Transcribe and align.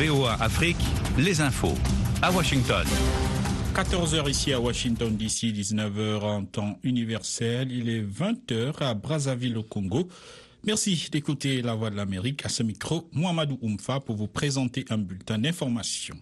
VOA 0.00 0.32
Afrique, 0.40 0.78
les 1.18 1.42
infos. 1.42 1.74
À 2.22 2.32
Washington. 2.32 2.86
14h 3.74 4.30
ici 4.30 4.50
à 4.54 4.58
Washington 4.58 5.14
DC, 5.14 5.52
19h 5.52 6.20
en 6.22 6.44
temps 6.46 6.78
universel. 6.82 7.70
Il 7.70 7.90
est 7.90 8.00
20h 8.00 8.82
à 8.82 8.94
Brazzaville 8.94 9.58
au 9.58 9.62
Congo. 9.62 10.08
Merci 10.64 11.08
d'écouter 11.12 11.60
La 11.60 11.74
Voix 11.74 11.90
de 11.90 11.96
l'Amérique. 11.96 12.46
À 12.46 12.48
ce 12.48 12.62
micro, 12.62 13.10
Mohamedou 13.12 13.58
Oumfa 13.60 14.00
pour 14.00 14.16
vous 14.16 14.26
présenter 14.26 14.86
un 14.88 14.96
bulletin 14.96 15.36
d'information. 15.36 16.16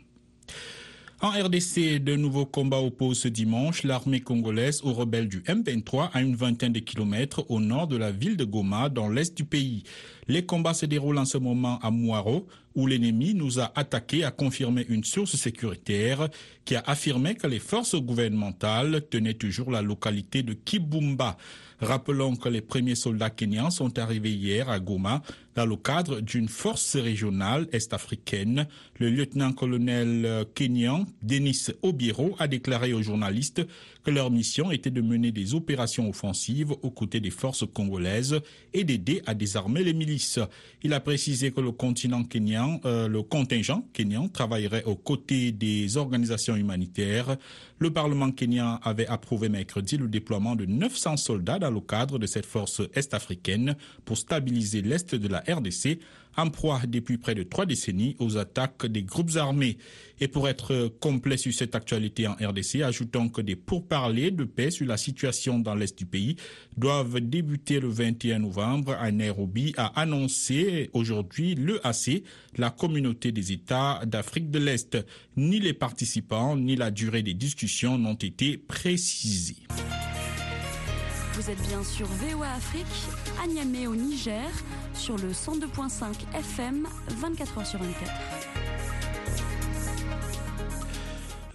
En 1.21 1.31
RDC, 1.31 1.99
de 1.99 2.15
nouveaux 2.15 2.47
combats 2.47 2.81
opposent 2.81 3.19
ce 3.19 3.27
dimanche 3.27 3.83
l'armée 3.83 4.21
congolaise 4.21 4.83
aux 4.85 4.93
rebelles 4.93 5.27
du 5.27 5.41
M23 5.41 6.11
à 6.13 6.23
une 6.23 6.37
vingtaine 6.37 6.73
de 6.73 6.79
kilomètres 6.79 7.45
au 7.51 7.59
nord 7.59 7.89
de 7.89 7.97
la 7.97 8.13
ville 8.13 8.37
de 8.37 8.45
Goma, 8.45 8.89
dans 8.89 9.09
l'est 9.09 9.37
du 9.37 9.45
pays. 9.45 9.83
Les 10.29 10.47
combats 10.47 10.75
se 10.75 10.87
déroulent 10.87 11.19
en 11.19 11.25
ce 11.25 11.37
moment 11.37 11.81
à 11.81 11.91
Mouaro, 11.91 12.47
où 12.77 12.87
l'ennemi 12.87 13.35
nous 13.35 13.59
a 13.59 13.73
attaqués, 13.75 14.23
a 14.23 14.31
confirmé 14.31 14.87
une 14.89 15.03
source 15.03 15.35
sécuritaire 15.35 16.29
qui 16.65 16.77
a 16.77 16.85
affirmé 16.87 17.35
que 17.35 17.49
les 17.49 17.59
forces 17.59 17.97
gouvernementales 17.97 19.03
tenaient 19.11 19.35
toujours 19.35 19.73
la 19.73 19.83
localité 19.83 20.45
de 20.45 20.53
Kibumba. 20.53 21.37
Rappelons 21.81 22.37
que 22.37 22.49
les 22.49 22.61
premiers 22.61 22.95
soldats 22.95 23.31
kenyans 23.31 23.71
sont 23.71 23.99
arrivés 23.99 24.33
hier 24.33 24.69
à 24.69 24.79
Goma 24.79 25.23
dans 25.59 25.67
le 25.67 25.75
cadre 25.75 26.21
d'une 26.21 26.47
force 26.47 26.95
régionale 26.95 27.67
est-africaine. 27.73 28.69
Le 29.01 29.11
lieutenant-colonel 29.11 30.45
kenyan 30.55 31.05
Denis 31.21 31.67
Obiero 31.83 32.37
a 32.39 32.47
déclaré 32.47 32.93
aux 32.93 33.03
journalistes 33.03 33.67
leur 34.11 34.31
mission 34.31 34.71
était 34.71 34.91
de 34.91 35.01
mener 35.01 35.33
des 35.33 35.55
opérations 35.55 36.09
offensives 36.09 36.73
aux 36.83 36.91
côtés 36.91 37.21
des 37.21 37.31
forces 37.31 37.65
congolaises 37.73 38.41
et 38.73 38.85
d'aider 38.85 39.23
à 39.27 39.35
désarmer 39.35 39.85
les 39.85 39.93
milices. 39.95 40.39
Il 40.83 40.93
a 40.93 41.01
précisé 41.01 41.51
que 41.51 41.61
le 41.61 41.69
euh, 41.69 43.09
le 43.09 43.23
contingent 43.23 43.85
kenyan 43.93 44.29
travaillerait 44.29 44.85
aux 44.85 44.97
côtés 44.97 45.53
des 45.53 45.97
organisations 45.97 46.57
humanitaires. 46.57 47.37
Le 47.79 47.93
Parlement 47.93 48.31
kenyan 48.31 48.79
avait 48.83 49.07
approuvé 49.07 49.49
mercredi 49.49 49.97
le 49.97 50.09
déploiement 50.09 50.57
de 50.57 50.67
900 50.67 51.17
soldats 51.17 51.59
dans 51.59 51.71
le 51.71 51.81
cadre 51.81 52.19
de 52.19 52.27
cette 52.27 52.47
force 52.47 52.83
est-africaine 52.95 53.77
pour 54.05 54.17
stabiliser 54.19 54.83
l'est 54.83 55.15
de 55.15 55.29
la 55.29 55.41
RDC 55.41 55.99
en 56.39 56.51
proie 56.51 56.81
depuis 56.87 57.19
près 57.19 57.35
de 57.35 57.43
trois 57.43 57.67
décennies 57.67 58.17
aux 58.21 58.39
attaques 58.39 58.87
des 58.87 59.03
groupes 59.03 59.37
armés. 59.37 59.77
Et 60.21 60.29
pour 60.29 60.49
être 60.49 60.89
complet 61.01 61.37
sur 61.37 61.53
cette 61.53 61.75
actualité 61.75 62.27
en 62.27 62.35
RDC, 62.35 62.83
ajoutons 62.83 63.29
que 63.29 63.41
des 63.41 63.57
pourparlers 63.57 64.31
de 64.31 64.45
paix 64.45 64.71
sur 64.71 64.87
la 64.87 64.97
situation 64.97 65.59
dans 65.59 65.75
l'est 65.75 65.99
du 65.99 66.07
pays 66.07 66.37
doivent 66.77 67.21
débuter 67.21 67.81
le 67.81 67.89
21 67.89 68.39
novembre 68.39 68.97
à 68.99 69.11
Nairobi, 69.11 69.75
a 69.77 70.01
annoncé 70.01 70.91
aujourd'hui 70.93 71.57
l'EAC, 71.57 72.23
la 72.57 72.71
communauté 72.71 73.33
des 73.33 73.53
États 73.53 74.01
d'Afrique 74.07 74.51
de 74.51 74.61
l'Est. 74.61 74.97
Ni 75.37 75.59
les 75.59 75.75
participants 75.75 76.57
ni 76.57 76.77
la 76.77 76.91
durée 76.91 77.23
des 77.23 77.35
discussions 77.35 77.99
n'ont 77.99 78.15
été 78.15 78.57
précisés. 78.57 79.57
Vous 81.39 81.51
êtes 81.51 81.63
bien 81.69 81.85
sur 81.85 82.07
VOA 82.07 82.49
Afrique, 82.49 82.85
à 83.41 83.47
Niamey 83.47 83.87
au 83.87 83.95
Niger, 83.95 84.51
sur 84.93 85.17
le 85.17 85.29
102.5 85.31 86.37
FM, 86.37 86.89
24h 87.23 87.65
sur 87.65 87.79
24. 87.79 88.88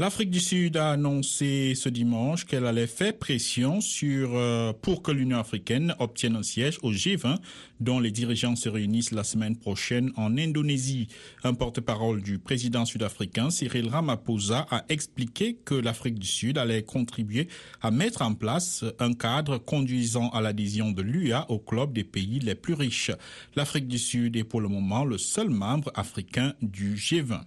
L'Afrique 0.03 0.31
du 0.31 0.41
Sud 0.41 0.75
a 0.75 0.91
annoncé 0.91 1.75
ce 1.75 1.87
dimanche 1.87 2.43
qu'elle 2.43 2.65
allait 2.65 2.87
faire 2.87 3.17
pression 3.17 3.79
sur 3.79 4.31
euh, 4.33 4.73
pour 4.73 5.01
que 5.01 5.13
l'Union 5.13 5.37
africaine 5.37 5.95
obtienne 5.97 6.35
un 6.35 6.43
siège 6.43 6.77
au 6.81 6.91
G20 6.91 7.37
dont 7.79 8.01
les 8.01 8.11
dirigeants 8.11 8.57
se 8.57 8.67
réunissent 8.67 9.13
la 9.13 9.23
semaine 9.23 9.55
prochaine 9.55 10.11
en 10.17 10.37
Indonésie. 10.37 11.07
Un 11.45 11.53
porte-parole 11.53 12.21
du 12.21 12.37
président 12.37 12.83
sud-africain 12.83 13.49
Cyril 13.49 13.87
Ramaphosa 13.87 14.67
a 14.71 14.83
expliqué 14.89 15.55
que 15.63 15.75
l'Afrique 15.75 16.19
du 16.19 16.27
Sud 16.27 16.57
allait 16.57 16.83
contribuer 16.83 17.47
à 17.81 17.89
mettre 17.89 18.23
en 18.23 18.33
place 18.33 18.83
un 18.99 19.13
cadre 19.13 19.57
conduisant 19.57 20.27
à 20.31 20.41
l'adhésion 20.41 20.91
de 20.91 21.01
l'UA 21.01 21.49
au 21.49 21.59
club 21.59 21.93
des 21.93 22.03
pays 22.03 22.39
les 22.39 22.55
plus 22.55 22.73
riches. 22.73 23.11
L'Afrique 23.55 23.87
du 23.87 23.99
Sud 23.99 24.35
est 24.35 24.43
pour 24.43 24.59
le 24.59 24.67
moment 24.67 25.05
le 25.05 25.17
seul 25.17 25.49
membre 25.49 25.93
africain 25.95 26.55
du 26.61 26.95
G20. 26.95 27.39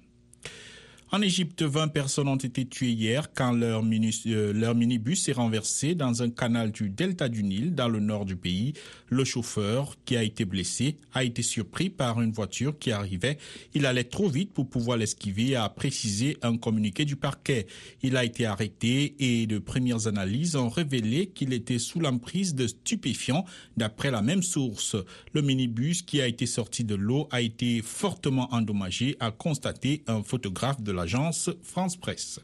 En 1.13 1.23
Égypte, 1.23 1.63
20 1.63 1.87
personnes 1.89 2.27
ont 2.27 2.35
été 2.35 2.67
tuées 2.67 2.91
hier 2.91 3.33
quand 3.33 3.53
leur, 3.53 3.81
euh, 3.81 4.75
minibus 4.75 5.23
s'est 5.23 5.33
renversé 5.33 5.95
dans 5.95 6.25
un 6.25 6.31
canal 6.31 6.73
du 6.73 6.91
delta 6.91 7.29
du 7.29 7.45
Nil, 7.45 7.77
dans 7.77 7.89
le 7.89 8.01
nord 8.01 8.25
du 8.25 8.35
pays. 8.35 8.73
Le 9.09 9.25
chauffeur, 9.25 9.95
qui 10.05 10.17
a 10.17 10.25
été 10.25 10.45
blessé, 10.45 10.97
a 11.15 11.23
été 11.23 11.43
surpris 11.43 11.91
par 11.91 12.21
une 12.21 12.33
voiture 12.33 12.77
qui 12.77 12.91
arrivait. 12.91 13.39
Il 13.73 13.87
allait 13.87 14.03
trop 14.03 14.29
vite 14.29 14.53
pour 14.53 14.69
pouvoir 14.69 14.99
l'esquiver, 14.99 15.55
a 15.55 15.69
précisé 15.69 16.39
un 16.43 16.57
communiqué 16.57 17.05
du 17.05 17.15
parquet. 17.15 17.69
Il 18.03 18.17
a 18.17 18.25
été 18.25 18.45
arrêté 18.45 19.15
et 19.21 19.47
de 19.47 19.61
premières 19.61 20.09
analyses 20.09 20.57
ont 20.57 20.69
révélé 20.69 21.29
qu'il 21.29 21.53
était 21.53 21.79
sous 21.79 22.01
l'emprise 22.01 22.57
de 22.57 22.67
stupéfiants, 22.67 23.45
d'après 23.77 24.11
la 24.11 24.23
même 24.23 24.43
source. 24.43 24.97
Le 25.35 25.43
minibus 25.43 26.03
qui 26.03 26.21
a 26.21 26.27
été 26.27 26.47
sorti 26.47 26.83
de 26.83 26.97
l'eau 26.97 27.29
a 27.31 27.43
été 27.43 27.81
fortement 27.81 28.53
endommagé, 28.53 29.17
a 29.21 29.31
constaté 29.31 30.03
un 30.09 30.25
photographe 30.25 30.83
de 30.83 30.96
l'agence 30.97 31.51
France 31.63 31.97
Presse. 31.97 32.41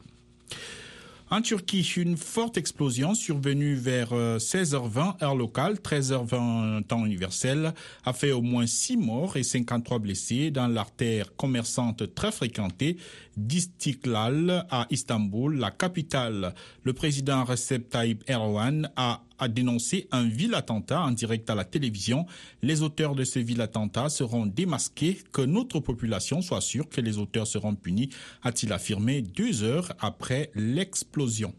En 1.33 1.41
Turquie, 1.41 1.81
une 1.97 2.15
forte 2.15 2.57
explosion 2.57 3.15
survenue 3.15 3.73
vers 3.73 4.13
16h20 4.13 5.23
heure 5.23 5.33
locale, 5.33 5.77
13h20 5.77 6.83
temps 6.83 7.07
universel, 7.07 7.73
a 8.05 8.13
fait 8.13 8.31
au 8.31 8.43
moins 8.43 8.67
6 8.67 8.97
morts 8.97 9.35
et 9.35 9.41
53 9.41 9.97
blessés 9.97 10.51
dans 10.51 10.67
l'artère 10.67 11.35
commerçante 11.35 12.13
très 12.13 12.31
fréquentée 12.31 12.97
d'Istiklal 13.35 14.67
à 14.69 14.85
Istanbul, 14.91 15.57
la 15.57 15.71
capitale. 15.71 16.53
Le 16.83 16.93
président 16.93 17.43
Recep 17.45 17.89
Tayyip 17.89 18.23
Erdogan 18.29 18.91
a 18.95 19.23
a 19.43 19.47
dénoncé 19.47 20.07
un 20.11 20.27
vil 20.27 20.55
attentat 20.55 21.01
en 21.01 21.11
direct 21.11 21.49
à 21.49 21.55
la 21.55 21.65
télévision. 21.65 22.25
Les 22.61 22.81
auteurs 22.81 23.15
de 23.15 23.23
ce 23.23 23.39
vil 23.39 23.61
attentat 23.61 24.09
seront 24.09 24.45
démasqués, 24.45 25.19
que 25.31 25.41
notre 25.41 25.79
population 25.79 26.41
soit 26.41 26.61
sûre 26.61 26.89
que 26.89 27.01
les 27.01 27.17
auteurs 27.17 27.47
seront 27.47 27.75
punis, 27.75 28.09
a-t-il 28.41 28.73
affirmé 28.73 29.21
deux 29.21 29.63
heures 29.63 29.93
après 29.99 30.51
l'explosion. 30.55 31.53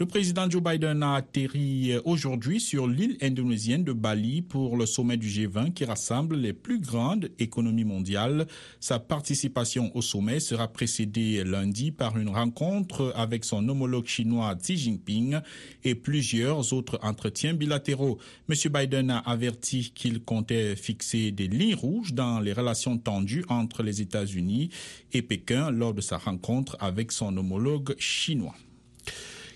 Le 0.00 0.06
président 0.06 0.48
Joe 0.48 0.62
Biden 0.62 1.02
a 1.02 1.16
atterri 1.16 1.92
aujourd'hui 2.06 2.58
sur 2.58 2.86
l'île 2.86 3.18
indonésienne 3.20 3.84
de 3.84 3.92
Bali 3.92 4.40
pour 4.40 4.78
le 4.78 4.86
sommet 4.86 5.18
du 5.18 5.28
G20 5.28 5.74
qui 5.74 5.84
rassemble 5.84 6.36
les 6.36 6.54
plus 6.54 6.80
grandes 6.80 7.28
économies 7.38 7.84
mondiales. 7.84 8.46
Sa 8.80 8.98
participation 8.98 9.94
au 9.94 10.00
sommet 10.00 10.40
sera 10.40 10.68
précédée 10.68 11.44
lundi 11.44 11.92
par 11.92 12.16
une 12.16 12.30
rencontre 12.30 13.12
avec 13.14 13.44
son 13.44 13.68
homologue 13.68 14.06
chinois 14.06 14.54
Xi 14.54 14.78
Jinping 14.78 15.38
et 15.84 15.94
plusieurs 15.94 16.72
autres 16.72 16.98
entretiens 17.02 17.52
bilatéraux. 17.52 18.16
M. 18.48 18.56
Biden 18.72 19.10
a 19.10 19.18
averti 19.18 19.92
qu'il 19.94 20.20
comptait 20.20 20.76
fixer 20.76 21.30
des 21.30 21.46
lignes 21.46 21.74
rouges 21.74 22.14
dans 22.14 22.40
les 22.40 22.54
relations 22.54 22.96
tendues 22.96 23.44
entre 23.50 23.82
les 23.82 24.00
États-Unis 24.00 24.70
et 25.12 25.20
Pékin 25.20 25.70
lors 25.70 25.92
de 25.92 26.00
sa 26.00 26.16
rencontre 26.16 26.78
avec 26.80 27.12
son 27.12 27.36
homologue 27.36 27.94
chinois 27.98 28.56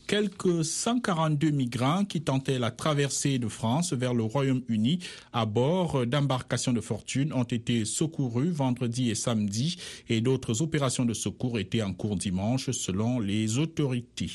quelques 0.07 0.65
142 0.65 1.51
migrants 1.51 2.05
qui 2.05 2.23
tentaient 2.23 2.59
la 2.59 2.71
traversée 2.71 3.39
de 3.39 3.49
France 3.49 3.93
vers 3.93 4.15
le 4.15 4.23
Royaume-Uni 4.23 4.99
à 5.33 5.47
bord 5.47 6.07
d'embarcations 6.07 6.73
de 6.73 6.81
fortune 6.81 7.33
ont 7.33 7.45
été 7.45 7.85
secourus 7.85 8.51
vendredi 8.51 9.11
et 9.11 9.15
samedi 9.15 9.77
et 10.09 10.21
d'autres 10.21 10.63
opérations 10.63 11.05
de 11.05 11.15
secours 11.15 11.59
étaient 11.59 11.83
en 11.83 11.93
cours 11.93 12.17
dimanche 12.17 12.71
selon 12.71 13.21
les 13.21 13.59
autorités. 13.59 14.31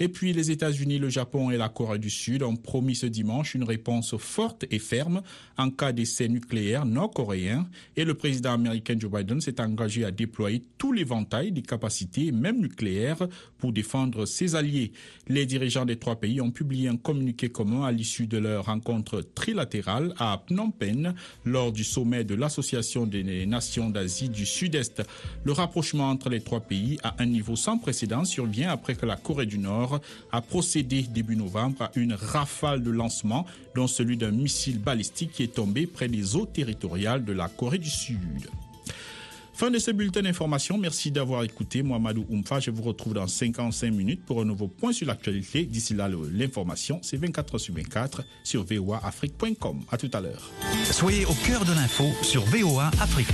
Et 0.00 0.08
puis 0.08 0.32
les 0.32 0.50
États-Unis, 0.50 0.98
le 0.98 1.08
Japon 1.08 1.50
et 1.50 1.56
la 1.56 1.68
Corée 1.68 1.98
du 1.98 2.10
Sud 2.10 2.42
ont 2.44 2.54
promis 2.54 2.94
ce 2.94 3.06
dimanche 3.06 3.54
une 3.54 3.64
réponse 3.64 4.16
forte 4.16 4.64
et 4.70 4.78
ferme 4.78 5.22
en 5.56 5.70
cas 5.70 5.92
d'essai 5.92 6.28
nucléaire 6.28 6.86
nord-coréen. 6.86 7.68
Et 7.96 8.04
le 8.04 8.14
président 8.14 8.52
américain 8.52 8.94
Joe 8.96 9.10
Biden 9.10 9.40
s'est 9.40 9.60
engagé 9.60 10.04
à 10.04 10.12
déployer 10.12 10.62
tout 10.78 10.92
l'éventail 10.92 11.50
des 11.50 11.62
capacités, 11.62 12.30
même 12.30 12.60
nucléaires, 12.60 13.26
pour 13.58 13.72
défendre 13.72 14.24
ses 14.24 14.54
alliés. 14.54 14.67
Les 15.28 15.46
dirigeants 15.46 15.84
des 15.84 15.96
trois 15.96 16.16
pays 16.16 16.40
ont 16.40 16.50
publié 16.50 16.88
un 16.88 16.96
communiqué 16.96 17.48
commun 17.48 17.84
à 17.84 17.92
l'issue 17.92 18.26
de 18.26 18.38
leur 18.38 18.66
rencontre 18.66 19.22
trilatérale 19.34 20.14
à 20.18 20.42
Phnom 20.46 20.70
Penh 20.70 21.14
lors 21.44 21.72
du 21.72 21.84
sommet 21.84 22.24
de 22.24 22.34
l'Association 22.34 23.06
des 23.06 23.46
Nations 23.46 23.90
d'Asie 23.90 24.28
du 24.28 24.46
Sud-Est. 24.46 25.02
Le 25.44 25.52
rapprochement 25.52 26.10
entre 26.10 26.28
les 26.28 26.40
trois 26.40 26.60
pays 26.60 26.98
à 27.02 27.14
un 27.18 27.26
niveau 27.26 27.56
sans 27.56 27.78
précédent 27.78 28.24
survient 28.24 28.70
après 28.70 28.94
que 28.94 29.06
la 29.06 29.16
Corée 29.16 29.46
du 29.46 29.58
Nord 29.58 30.00
a 30.32 30.40
procédé 30.40 31.02
début 31.02 31.36
novembre 31.36 31.82
à 31.82 31.90
une 31.96 32.12
rafale 32.12 32.82
de 32.82 32.90
lancement, 32.90 33.46
dont 33.74 33.86
celui 33.86 34.16
d'un 34.16 34.30
missile 34.30 34.78
balistique 34.78 35.32
qui 35.32 35.42
est 35.42 35.54
tombé 35.54 35.86
près 35.86 36.08
des 36.08 36.36
eaux 36.36 36.46
territoriales 36.46 37.24
de 37.24 37.32
la 37.32 37.48
Corée 37.48 37.78
du 37.78 37.90
Sud. 37.90 38.48
Fin 39.58 39.72
de 39.72 39.80
ce 39.80 39.90
bulletin 39.90 40.22
d'information. 40.22 40.78
Merci 40.78 41.10
d'avoir 41.10 41.42
écouté 41.42 41.82
Mohamedou 41.82 42.24
Oumfa. 42.30 42.60
Je 42.60 42.70
vous 42.70 42.84
retrouve 42.84 43.14
dans 43.14 43.26
55 43.26 43.90
minutes 43.90 44.24
pour 44.24 44.40
un 44.40 44.44
nouveau 44.44 44.68
point 44.68 44.92
sur 44.92 45.08
l'actualité. 45.08 45.64
D'ici 45.64 45.94
là, 45.94 46.08
l'information, 46.32 47.00
c'est 47.02 47.16
24 47.16 47.58
sur 47.58 47.74
24 47.74 48.22
sur 48.44 48.64
voaafrique.com. 48.64 49.80
À 49.90 49.96
tout 49.96 50.10
à 50.12 50.20
l'heure. 50.20 50.52
Soyez 50.84 51.26
au 51.26 51.34
cœur 51.44 51.64
de 51.64 51.72
l'info 51.72 52.04
sur 52.22 52.44
VOA 52.44 52.92
Afrique. 53.00 53.26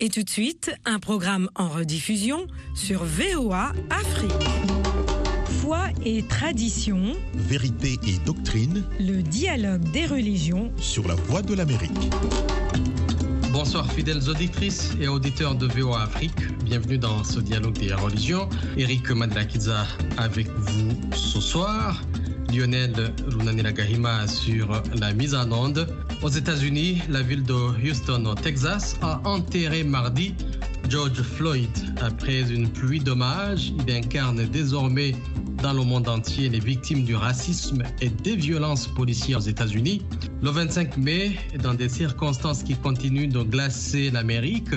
Et 0.00 0.08
tout 0.08 0.22
de 0.22 0.30
suite, 0.30 0.70
un 0.86 0.98
programme 0.98 1.50
en 1.56 1.68
rediffusion 1.68 2.46
sur 2.74 3.04
VOA 3.04 3.74
Afrique. 3.90 4.32
Foi 5.60 5.88
et 6.06 6.22
tradition, 6.22 7.16
Vérité 7.34 7.98
et 8.08 8.16
doctrine 8.24 8.82
le 8.98 9.20
dialogue 9.20 9.90
des 9.90 10.06
religions 10.06 10.72
sur 10.78 11.06
la 11.06 11.16
voie 11.16 11.42
de 11.42 11.52
l'Amérique. 11.52 12.08
Bonsoir 13.52 13.90
fidèles 13.90 14.28
auditrices 14.28 14.94
et 15.00 15.08
auditeurs 15.08 15.56
de 15.56 15.66
VOA 15.66 16.02
Afrique. 16.02 16.56
Bienvenue 16.64 16.98
dans 16.98 17.24
ce 17.24 17.40
dialogue 17.40 17.78
des 17.78 17.92
religions. 17.92 18.48
Eric 18.76 19.10
Madlakiza 19.10 19.86
avec 20.18 20.48
vous 20.48 20.92
ce 21.12 21.40
soir. 21.40 22.00
Lionel 22.52 23.12
Lunanila 23.28 23.72
Gahima 23.72 24.28
sur 24.28 24.82
la 25.00 25.12
mise 25.12 25.34
en 25.34 25.50
onde. 25.50 25.88
Aux 26.22 26.28
États-Unis, 26.28 27.02
la 27.08 27.22
ville 27.22 27.42
de 27.42 27.54
Houston, 27.54 28.24
au 28.24 28.34
Texas, 28.34 28.96
a 29.02 29.20
enterré 29.24 29.82
mardi 29.82 30.34
George 30.90 31.22
Floyd. 31.22 31.70
Après 32.02 32.52
une 32.52 32.68
pluie 32.68 32.98
d'hommages, 32.98 33.72
il 33.86 33.94
incarne 33.94 34.44
désormais 34.46 35.14
dans 35.62 35.72
le 35.72 35.84
monde 35.84 36.08
entier 36.08 36.48
les 36.48 36.58
victimes 36.58 37.04
du 37.04 37.14
racisme 37.14 37.84
et 38.00 38.08
des 38.08 38.34
violences 38.34 38.88
policières 38.88 39.38
aux 39.38 39.42
États-Unis. 39.42 40.02
Le 40.42 40.50
25 40.50 40.96
mai, 40.96 41.38
dans 41.62 41.74
des 41.74 41.88
circonstances 41.88 42.64
qui 42.64 42.74
continuent 42.74 43.28
de 43.28 43.42
glacer 43.42 44.10
l'Amérique, 44.10 44.74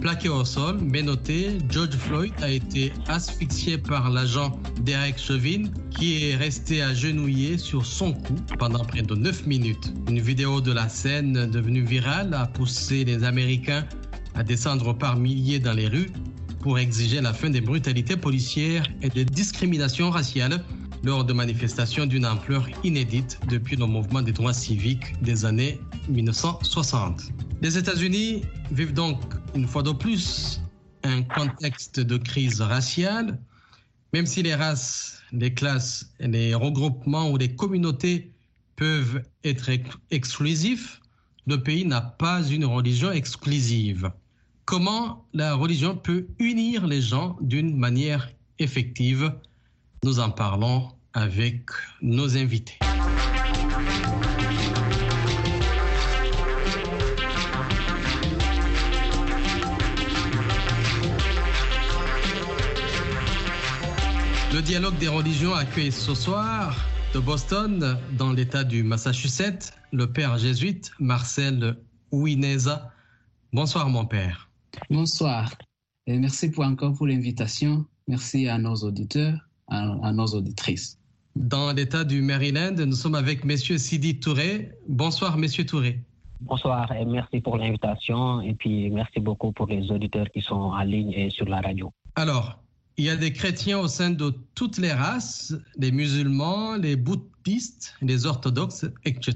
plaqué 0.00 0.28
au 0.28 0.44
sol, 0.44 0.78
mais 0.80 1.02
noté, 1.02 1.58
George 1.68 1.96
Floyd 1.96 2.32
a 2.40 2.50
été 2.50 2.92
asphyxié 3.08 3.78
par 3.78 4.10
l'agent 4.10 4.60
Derek 4.82 5.18
Chauvin 5.18 5.64
qui 5.90 6.24
est 6.24 6.36
resté 6.36 6.82
agenouillé 6.82 7.58
sur 7.58 7.84
son 7.84 8.12
cou 8.12 8.36
pendant 8.60 8.84
près 8.84 9.02
de 9.02 9.14
9 9.16 9.46
minutes. 9.46 9.92
Une 10.08 10.20
vidéo 10.20 10.60
de 10.60 10.70
la 10.70 10.88
scène 10.88 11.50
devenue 11.50 11.82
virale 11.82 12.32
a 12.34 12.46
poussé 12.46 13.04
les 13.04 13.24
Américains 13.24 13.84
à 14.38 14.44
descendre 14.44 14.96
par 14.96 15.16
milliers 15.16 15.58
dans 15.58 15.72
les 15.72 15.88
rues 15.88 16.10
pour 16.60 16.78
exiger 16.78 17.20
la 17.20 17.34
fin 17.34 17.50
des 17.50 17.60
brutalités 17.60 18.16
policières 18.16 18.84
et 19.02 19.08
des 19.08 19.24
discriminations 19.24 20.10
raciales 20.10 20.64
lors 21.02 21.24
de 21.24 21.32
manifestations 21.32 22.06
d'une 22.06 22.24
ampleur 22.24 22.68
inédite 22.84 23.40
depuis 23.48 23.74
le 23.74 23.86
mouvement 23.86 24.22
des 24.22 24.30
droits 24.30 24.52
civiques 24.52 25.20
des 25.22 25.44
années 25.44 25.80
1960. 26.08 27.32
Les 27.62 27.76
États-Unis 27.78 28.42
vivent 28.70 28.94
donc 28.94 29.20
une 29.56 29.66
fois 29.66 29.82
de 29.82 29.90
plus 29.90 30.60
un 31.02 31.22
contexte 31.22 31.98
de 31.98 32.16
crise 32.16 32.60
raciale, 32.60 33.40
même 34.12 34.26
si 34.26 34.44
les 34.44 34.54
races, 34.54 35.20
les 35.32 35.52
classes, 35.52 36.12
les 36.20 36.54
regroupements 36.54 37.28
ou 37.30 37.36
les 37.36 37.56
communautés 37.56 38.32
peuvent 38.76 39.20
être 39.42 39.68
exclusifs, 40.12 41.00
le 41.48 41.60
pays 41.60 41.84
n'a 41.84 42.00
pas 42.00 42.46
une 42.46 42.66
religion 42.66 43.10
exclusive 43.10 44.12
comment 44.68 45.24
la 45.32 45.54
religion 45.54 45.96
peut 45.96 46.26
unir 46.38 46.86
les 46.86 47.00
gens 47.00 47.38
d'une 47.40 47.74
manière 47.74 48.28
effective? 48.58 49.32
Nous 50.04 50.20
en 50.20 50.28
parlons 50.28 50.92
avec 51.14 51.70
nos 52.02 52.36
invités. 52.36 52.78
Le 64.52 64.60
dialogue 64.60 64.98
des 64.98 65.08
religions 65.08 65.54
accueille 65.54 65.92
ce 65.92 66.14
soir 66.14 66.76
de 67.14 67.20
Boston, 67.20 67.96
dans 68.18 68.34
l'État 68.34 68.64
du 68.64 68.82
Massachusetts, 68.82 69.72
le 69.94 70.12
père 70.12 70.36
jésuite 70.36 70.90
Marcel 71.00 71.78
Ouineza. 72.12 72.92
Bonsoir 73.54 73.88
mon 73.88 74.04
père. 74.04 74.47
Bonsoir 74.90 75.50
et 76.06 76.18
merci 76.18 76.50
pour 76.50 76.64
encore 76.64 76.94
pour 76.94 77.06
l'invitation. 77.06 77.84
Merci 78.06 78.48
à 78.48 78.56
nos 78.58 78.74
auditeurs, 78.76 79.38
à, 79.68 80.12
nos 80.12 80.26
auditrices. 80.26 80.98
Dans 81.36 81.72
l'État 81.72 82.04
du 82.04 82.22
Maryland, 82.22 82.74
nous 82.74 82.96
sommes 82.96 83.14
avec 83.14 83.44
Monsieur 83.44 83.76
Sidi 83.76 84.18
Touré. 84.18 84.72
Bonsoir, 84.88 85.36
Monsieur 85.36 85.66
Touré. 85.66 86.00
Bonsoir 86.40 86.90
et 86.92 87.04
merci 87.04 87.40
pour 87.40 87.58
l'invitation 87.58 88.40
et 88.40 88.54
puis 88.54 88.88
merci 88.90 89.20
beaucoup 89.20 89.52
pour 89.52 89.66
les 89.66 89.90
auditeurs 89.90 90.30
qui 90.32 90.40
sont 90.40 90.54
en 90.54 90.82
ligne 90.82 91.12
et 91.12 91.30
sur 91.30 91.46
la 91.46 91.60
radio. 91.60 91.92
Alors, 92.14 92.58
il 92.96 93.04
y 93.04 93.10
a 93.10 93.16
des 93.16 93.32
chrétiens 93.32 93.78
au 93.78 93.88
sein 93.88 94.10
de 94.10 94.34
toutes 94.54 94.78
les 94.78 94.92
races, 94.92 95.54
les 95.76 95.92
musulmans, 95.92 96.76
les 96.76 96.96
bouddhistes, 96.96 97.94
les 98.00 98.24
orthodoxes, 98.26 98.86
etc. 99.04 99.34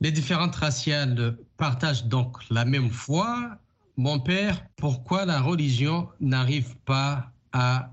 Les 0.00 0.12
différentes 0.12 0.54
raciales 0.54 1.36
partagent 1.56 2.06
donc 2.06 2.38
la 2.50 2.64
même 2.64 2.90
foi 2.90 3.58
mon 3.96 4.18
père, 4.18 4.66
pourquoi 4.76 5.24
la 5.24 5.40
religion 5.40 6.08
n'arrive 6.20 6.76
pas 6.84 7.30
à 7.52 7.90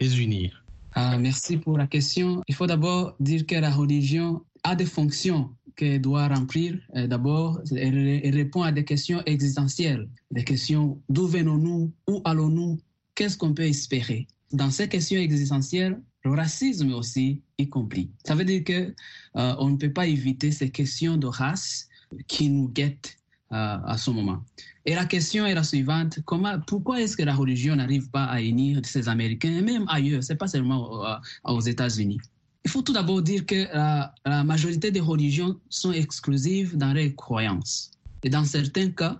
les 0.00 0.20
unir? 0.20 0.64
Ah, 0.94 1.18
Merci 1.18 1.56
pour 1.56 1.78
la 1.78 1.86
question. 1.86 2.42
Il 2.48 2.54
faut 2.54 2.66
d'abord 2.66 3.14
dire 3.20 3.46
que 3.46 3.54
la 3.54 3.70
religion 3.70 4.42
a 4.64 4.74
des 4.74 4.86
fonctions 4.86 5.50
qu'elle 5.76 6.00
doit 6.00 6.28
remplir. 6.28 6.78
D'abord, 6.94 7.60
elle, 7.74 8.34
répond 8.34 8.62
à 8.62 8.72
des 8.72 8.84
questions 8.84 9.22
existentielles, 9.26 10.08
des 10.30 10.44
questions 10.44 11.00
d'où 11.08 11.26
venons-nous, 11.26 11.92
où 12.08 12.22
allons-nous, 12.24 12.78
qu'est-ce 13.14 13.36
qu'on 13.36 13.54
peut 13.54 13.64
espérer. 13.64 14.26
Dans 14.52 14.70
ces 14.70 14.88
questions 14.88 15.20
existentielles, 15.20 16.00
le 16.24 16.32
racisme 16.32 16.92
aussi 16.92 17.40
y 17.58 17.68
compris. 17.68 18.10
Ça 18.24 18.34
veut 18.34 18.44
dire 18.44 18.64
que 18.64 18.94
euh, 19.36 19.54
on 19.58 19.70
ne 19.70 19.76
peut 19.76 19.92
pas 19.92 20.06
éviter 20.06 20.52
ces 20.52 20.70
questions 20.70 21.16
de 21.16 21.26
race 21.26 21.88
qui 22.28 22.48
nous 22.48 22.68
guettent 22.68 23.16
à 23.52 23.96
ce 23.98 24.10
moment. 24.10 24.42
Et 24.84 24.94
la 24.94 25.04
question 25.04 25.46
est 25.46 25.54
la 25.54 25.62
suivante 25.62 26.18
pourquoi 26.66 27.00
est-ce 27.00 27.16
que 27.16 27.22
la 27.22 27.34
religion 27.34 27.76
n'arrive 27.76 28.10
pas 28.10 28.24
à 28.24 28.40
unir 28.40 28.80
ces 28.84 29.08
Américains, 29.08 29.52
et 29.52 29.62
même 29.62 29.84
ailleurs, 29.88 30.22
c'est 30.22 30.36
pas 30.36 30.48
seulement 30.48 31.06
euh, 31.06 31.16
aux 31.44 31.60
États-Unis. 31.60 32.18
Il 32.64 32.70
faut 32.70 32.82
tout 32.82 32.92
d'abord 32.92 33.22
dire 33.22 33.44
que 33.46 33.66
la, 33.72 34.14
la, 34.24 34.44
majorité 34.44 34.90
des 34.90 35.00
religions 35.00 35.58
sont 35.68 35.92
exclusives 35.92 36.76
dans 36.76 36.92
leurs 36.92 37.14
croyances. 37.16 37.90
Et 38.22 38.30
dans 38.30 38.44
certains 38.44 38.90
cas, 38.90 39.18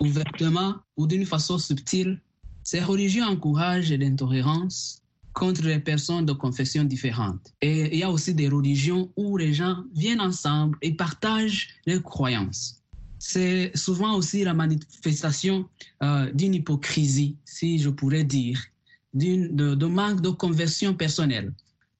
ouvertement 0.00 0.74
ou 0.96 1.06
d'une 1.06 1.24
façon 1.24 1.58
subtile, 1.58 2.20
ces 2.62 2.80
religions 2.80 3.26
encouragent 3.26 3.92
l'intolérance 3.92 5.02
contre 5.32 5.62
les 5.62 5.78
personnes 5.78 6.26
de 6.26 6.32
confessions 6.32 6.84
différentes. 6.84 7.52
Et 7.62 7.94
il 7.94 8.00
y 8.00 8.02
a 8.02 8.10
aussi 8.10 8.34
des 8.34 8.48
religions 8.48 9.10
où 9.16 9.36
les 9.36 9.54
gens 9.54 9.84
viennent 9.94 10.20
ensemble 10.20 10.76
et 10.82 10.92
partagent 10.94 11.68
leurs 11.86 12.02
croyances 12.02 12.77
c'est 13.18 13.76
souvent 13.76 14.16
aussi 14.16 14.44
la 14.44 14.54
manifestation 14.54 15.68
euh, 16.02 16.30
d'une 16.32 16.54
hypocrisie, 16.54 17.36
si 17.44 17.78
je 17.78 17.90
pourrais 17.90 18.24
dire, 18.24 18.60
d'un 19.14 19.48
de, 19.50 19.86
manque 19.86 20.20
de 20.20 20.30
conversion 20.30 20.94
personnelle. 20.94 21.52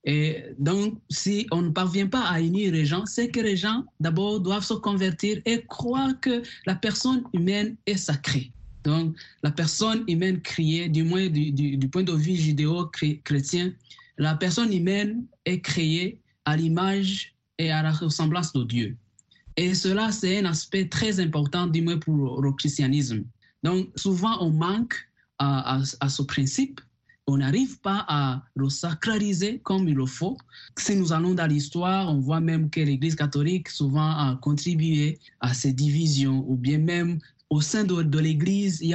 Et 0.04 0.44
donc, 0.58 0.98
si 1.10 1.46
on 1.50 1.62
ne 1.62 1.70
parvient 1.70 2.06
pas 2.06 2.22
à 2.22 2.40
unir 2.40 2.72
les 2.72 2.86
gens, 2.86 3.04
c'est 3.04 3.28
que 3.28 3.40
les 3.40 3.56
gens, 3.56 3.84
d'abord, 4.00 4.40
doivent 4.40 4.64
se 4.64 4.74
convertir 4.74 5.40
et 5.44 5.64
croire 5.66 6.18
que 6.20 6.42
la 6.66 6.74
personne 6.74 7.24
humaine 7.32 7.76
est 7.86 7.96
sacrée. 7.96 8.52
Donc, 8.84 9.16
la 9.42 9.50
personne 9.50 10.04
humaine 10.08 10.40
créée, 10.40 10.88
du 10.88 11.02
moins 11.02 11.28
du, 11.28 11.50
du 11.50 11.88
point 11.88 12.04
de 12.04 12.12
vue 12.12 12.36
judéo-chrétien, 12.36 13.72
la 14.16 14.34
personne 14.34 14.72
humaine 14.72 15.26
est 15.44 15.60
créée 15.60 16.20
à 16.44 16.56
l'image 16.56 17.34
et 17.58 17.70
à 17.70 17.82
la 17.82 17.92
ressemblance 17.92 18.52
de 18.52 18.64
Dieu. 18.64 18.96
Et 19.58 19.74
cela, 19.74 20.12
c'est 20.12 20.38
un 20.38 20.44
aspect 20.44 20.88
très 20.88 21.18
important, 21.18 21.66
du 21.66 21.82
moins 21.82 21.98
pour 21.98 22.40
le 22.40 22.52
christianisme. 22.52 23.24
Donc, 23.64 23.88
souvent, 23.96 24.40
on 24.40 24.50
manque 24.50 24.94
à, 25.40 25.82
ce 25.82 26.22
principe. 26.22 26.80
On 27.26 27.38
n'arrive 27.38 27.80
pas 27.80 28.04
à 28.06 28.44
le 28.54 28.68
sacraliser 28.68 29.58
comme 29.64 29.88
il 29.88 29.96
le 29.96 30.06
faut. 30.06 30.38
Si 30.78 30.94
nous 30.94 31.12
allons 31.12 31.34
dans 31.34 31.48
l'histoire, 31.48 32.08
on 32.08 32.20
voit 32.20 32.38
même 32.38 32.70
que 32.70 32.78
l'Église 32.78 33.16
catholique 33.16 33.68
souvent 33.68 34.10
a 34.10 34.38
contribué 34.40 35.18
à 35.40 35.52
ces 35.52 35.72
divisions, 35.72 36.44
ou 36.48 36.54
bien 36.54 36.78
même 36.78 37.18
au 37.50 37.60
sein 37.60 37.82
de, 37.82 38.18
l'Église, 38.20 38.78
il 38.80 38.90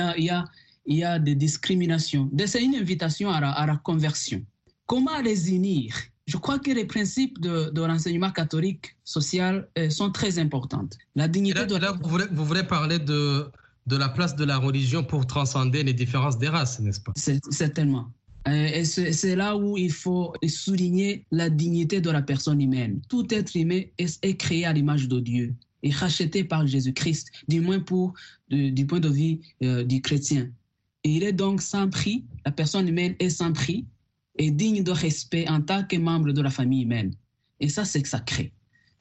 y 0.85 1.03
a, 1.03 1.19
des 1.19 1.35
discriminations. 1.35 2.31
C'est 2.45 2.63
une 2.63 2.75
invitation 2.75 3.29
à 3.29 3.39
à 3.39 3.65
la 3.65 3.75
conversion. 3.75 4.41
Comment 4.85 5.19
les 5.19 5.51
unir? 5.51 5.93
Je 6.33 6.39
crois 6.39 6.57
que 6.57 6.71
les 6.71 6.85
principes 6.85 7.39
de, 7.39 7.69
de 7.69 7.81
l'enseignement 7.83 8.31
catholique 8.31 8.95
social 9.03 9.67
euh, 9.77 9.91
sont 9.91 10.09
très 10.11 10.39
importants. 10.39 10.89
La 11.15 11.27
dignité 11.27 11.67
de 11.67 11.75
là, 11.75 11.91
vous, 11.91 12.45
voulez, 12.45 12.63
parler 12.63 12.97
de, 12.97 13.51
de 13.85 13.95
la 13.95 14.09
place 14.09 14.35
de 14.35 14.43
la 14.43 14.57
religion 14.57 15.03
pour 15.03 15.27
transcender 15.27 15.83
les 15.83 15.93
différences 15.93 16.39
des 16.39 16.49
races, 16.49 16.79
n'est-ce 16.79 17.01
pas? 17.01 17.13
Certainement. 17.51 18.07
Euh, 18.47 18.51
et 18.51 18.83
c'est 18.83 19.35
là 19.35 19.55
où 19.55 19.77
il 19.77 19.91
faut 19.91 20.33
souligner 20.47 21.23
la 21.29 21.51
dignité 21.51 22.01
de 22.01 22.09
la 22.09 22.23
personne 22.23 22.59
humaine. 22.59 22.99
Tout 23.09 23.31
être 23.31 23.55
humain 23.55 23.83
est, 23.99 24.37
créé 24.37 24.65
à 24.65 24.73
l'image 24.73 25.07
de 25.07 25.19
Dieu 25.19 25.53
et 25.83 25.91
racheté 25.91 26.43
par 26.43 26.65
Jésus-Christ, 26.65 27.31
du 27.47 27.61
moins 27.61 27.79
pour 27.79 28.13
du 28.49 28.85
point 28.87 28.99
de 28.99 29.09
vue 29.09 29.39
euh, 29.61 29.83
du 29.83 30.01
chrétien. 30.01 30.49
Et 31.03 31.11
il 31.11 31.23
est 31.23 31.33
donc 31.33 31.61
sans 31.61 31.89
prix, 31.89 32.23
la 32.43 32.51
personne 32.51 32.87
humaine 32.87 33.13
est 33.19 33.29
sans 33.29 33.53
prix, 33.53 33.85
est 34.37 34.51
digne 34.51 34.83
de 34.83 34.91
respect 34.91 35.47
en 35.47 35.61
tant 35.61 35.83
que 35.83 35.97
membre 35.97 36.31
de 36.31 36.41
la 36.41 36.49
famille 36.49 36.83
humaine. 36.83 37.13
Et 37.59 37.69
ça, 37.69 37.85
c'est 37.85 38.05
sacré. 38.05 38.53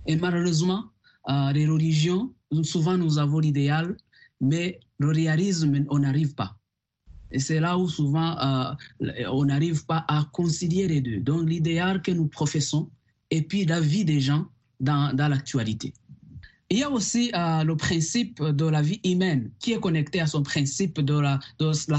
Et 0.06 0.16
malheureusement, 0.16 0.84
euh, 1.28 1.52
les 1.52 1.66
religions, 1.66 2.32
souvent 2.62 2.98
nous 2.98 3.18
avons 3.18 3.38
l'idéal 3.38 3.96
mais 4.42 4.80
le 4.98 5.08
réalisme, 5.08 5.86
on 5.88 6.00
n'arrive 6.00 6.34
pas. 6.34 6.58
Et 7.30 7.38
c'est 7.38 7.60
là 7.60 7.78
où 7.78 7.88
souvent 7.88 8.36
euh, 8.38 8.74
on 9.30 9.46
n'arrive 9.46 9.86
pas 9.86 10.04
à 10.08 10.28
concilier 10.32 10.86
les 10.88 11.00
deux. 11.00 11.20
Donc 11.20 11.48
l'idéal 11.48 12.02
que 12.02 12.10
nous 12.10 12.26
professons 12.26 12.90
et 13.30 13.40
puis 13.40 13.64
la 13.64 13.80
vie 13.80 14.04
des 14.04 14.20
gens 14.20 14.46
dans, 14.80 15.16
dans 15.16 15.28
l'actualité. 15.28 15.94
Il 16.72 16.78
y 16.78 16.82
a 16.84 16.90
aussi 16.90 17.30
euh, 17.34 17.64
le 17.64 17.76
principe 17.76 18.42
de 18.42 18.64
la 18.64 18.80
vie 18.80 18.98
humaine 19.04 19.50
qui 19.58 19.74
est 19.74 19.78
connecté 19.78 20.20
à 20.20 20.26
son 20.26 20.42
principe 20.42 21.02
de 21.02 21.18
la, 21.18 21.38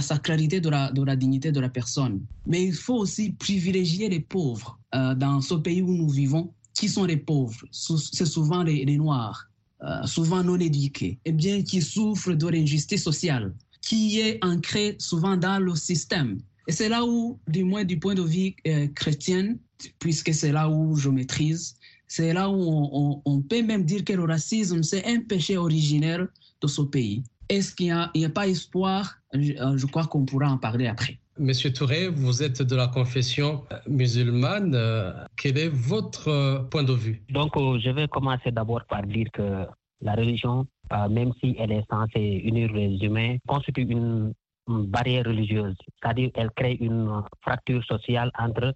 sacralité 0.02 0.62
de 0.62 0.70
la, 0.70 1.16
dignité 1.16 1.52
de 1.52 1.60
la 1.60 1.70
personne. 1.70 2.26
Mais 2.48 2.64
il 2.64 2.74
faut 2.74 2.96
aussi 2.96 3.34
privilégier 3.34 4.10
les 4.10 4.20
pauvres 4.20 4.80
euh, 4.96 5.14
dans 5.14 5.42
ce 5.42 5.54
pays 5.54 5.84
où 5.84 5.94
nous 5.94 6.10
vivons. 6.10 6.52
Qui 6.74 6.90
sont 6.90 7.06
les 7.06 7.18
pauvres? 7.18 7.64
C'est 7.70 8.26
souvent 8.26 8.64
les, 8.64 8.98
Noirs, 8.98 9.48
euh, 9.84 10.08
souvent 10.08 10.44
non 10.44 10.58
éduqués, 10.58 11.20
et 11.24 11.32
bien 11.32 11.62
qui 11.62 11.80
souffrent 11.80 12.34
de 12.34 12.48
l'injustice 12.48 13.04
sociale, 13.04 13.54
qui 13.80 14.22
est 14.22 14.44
ancrée 14.44 14.96
souvent 14.98 15.38
dans 15.38 15.60
le 15.60 15.76
système. 15.76 16.40
Et 16.68 16.72
c'est 16.72 16.90
là 16.90 17.06
où, 17.06 17.38
du 17.48 17.64
moins 17.64 17.84
du 17.84 18.00
point 18.00 18.16
de 18.16 18.24
vue 18.24 18.56
chrétien, 18.96 19.56
puisque 20.00 20.34
c'est 20.34 20.52
là 20.52 20.68
où 20.68 20.96
je 20.96 21.10
maîtrise, 21.10 21.76
c'est 22.16 22.32
là 22.32 22.48
où 22.48 23.22
on, 23.26 23.42
peut 23.42 23.64
même 23.64 23.86
dire 23.86 24.04
que 24.06 24.14
le 24.14 24.26
racisme, 24.26 24.84
c'est 24.84 25.04
un 25.08 25.20
péché 25.22 25.58
originaire 25.58 26.28
de 26.62 26.68
ce 26.68 26.84
pays. 26.84 27.24
Est-ce 27.50 27.74
qu'il 27.74 27.88
n'y 28.16 28.26
a, 28.26 28.30
pas 28.30 28.48
espoir? 28.48 29.16
Je, 29.34 29.54
euh, 29.54 29.78
je 29.78 29.86
crois 29.88 30.06
qu'on 30.06 30.24
pourra 30.24 30.48
en 30.52 30.60
parler 30.60 30.86
après. 30.86 31.18
Monsieur 31.40 31.74
Touré, 31.74 32.10
vous 32.10 32.44
êtes 32.44 32.62
de 32.62 32.76
la 32.76 32.88
confession 32.88 33.64
musulmane. 33.88 34.76
Euh, 34.76 35.12
quel 35.38 35.58
est 35.58 35.70
votre 35.70 36.28
euh, 36.28 36.60
point 36.60 36.84
de 36.84 36.94
vue? 36.94 37.24
Donc, 37.32 37.54
je 37.56 37.90
vais 37.90 38.08
commencer 38.08 38.52
d'abord 38.52 38.84
par 38.88 39.02
dire 39.08 39.28
que 39.34 39.66
la 40.02 40.14
religion, 40.14 40.68
même 41.10 41.32
si 41.40 41.56
elle 41.58 41.72
est 41.72 41.86
censée 41.90 42.44
unir 42.46 42.72
les 42.74 42.96
humains, 43.02 43.38
constitue 43.48 43.88
une, 43.90 44.34
une 44.68 44.86
barrière 44.86 45.26
religieuse. 45.26 45.76
C'est-à-dire 45.96 46.30
qu'elle 46.34 46.52
crée 46.52 46.78
une 46.80 47.24
fracture 47.42 47.84
sociale 47.86 48.32
entre 48.38 48.76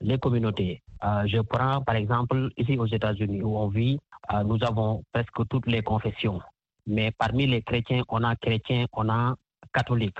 les 0.00 0.18
communautés. 0.18 0.82
Euh, 1.04 1.26
je 1.26 1.40
prends 1.40 1.80
par 1.82 1.96
exemple 1.96 2.50
ici 2.56 2.76
aux 2.76 2.86
États-Unis 2.86 3.42
où 3.42 3.56
on 3.56 3.68
vit, 3.68 3.98
euh, 4.32 4.42
nous 4.42 4.58
avons 4.62 5.04
presque 5.12 5.46
toutes 5.48 5.66
les 5.66 5.82
confessions. 5.82 6.40
Mais 6.86 7.10
parmi 7.12 7.46
les 7.46 7.62
chrétiens, 7.62 8.02
on 8.08 8.24
a 8.24 8.34
chrétiens, 8.36 8.86
on 8.92 9.08
a 9.08 9.36
catholiques. 9.72 10.18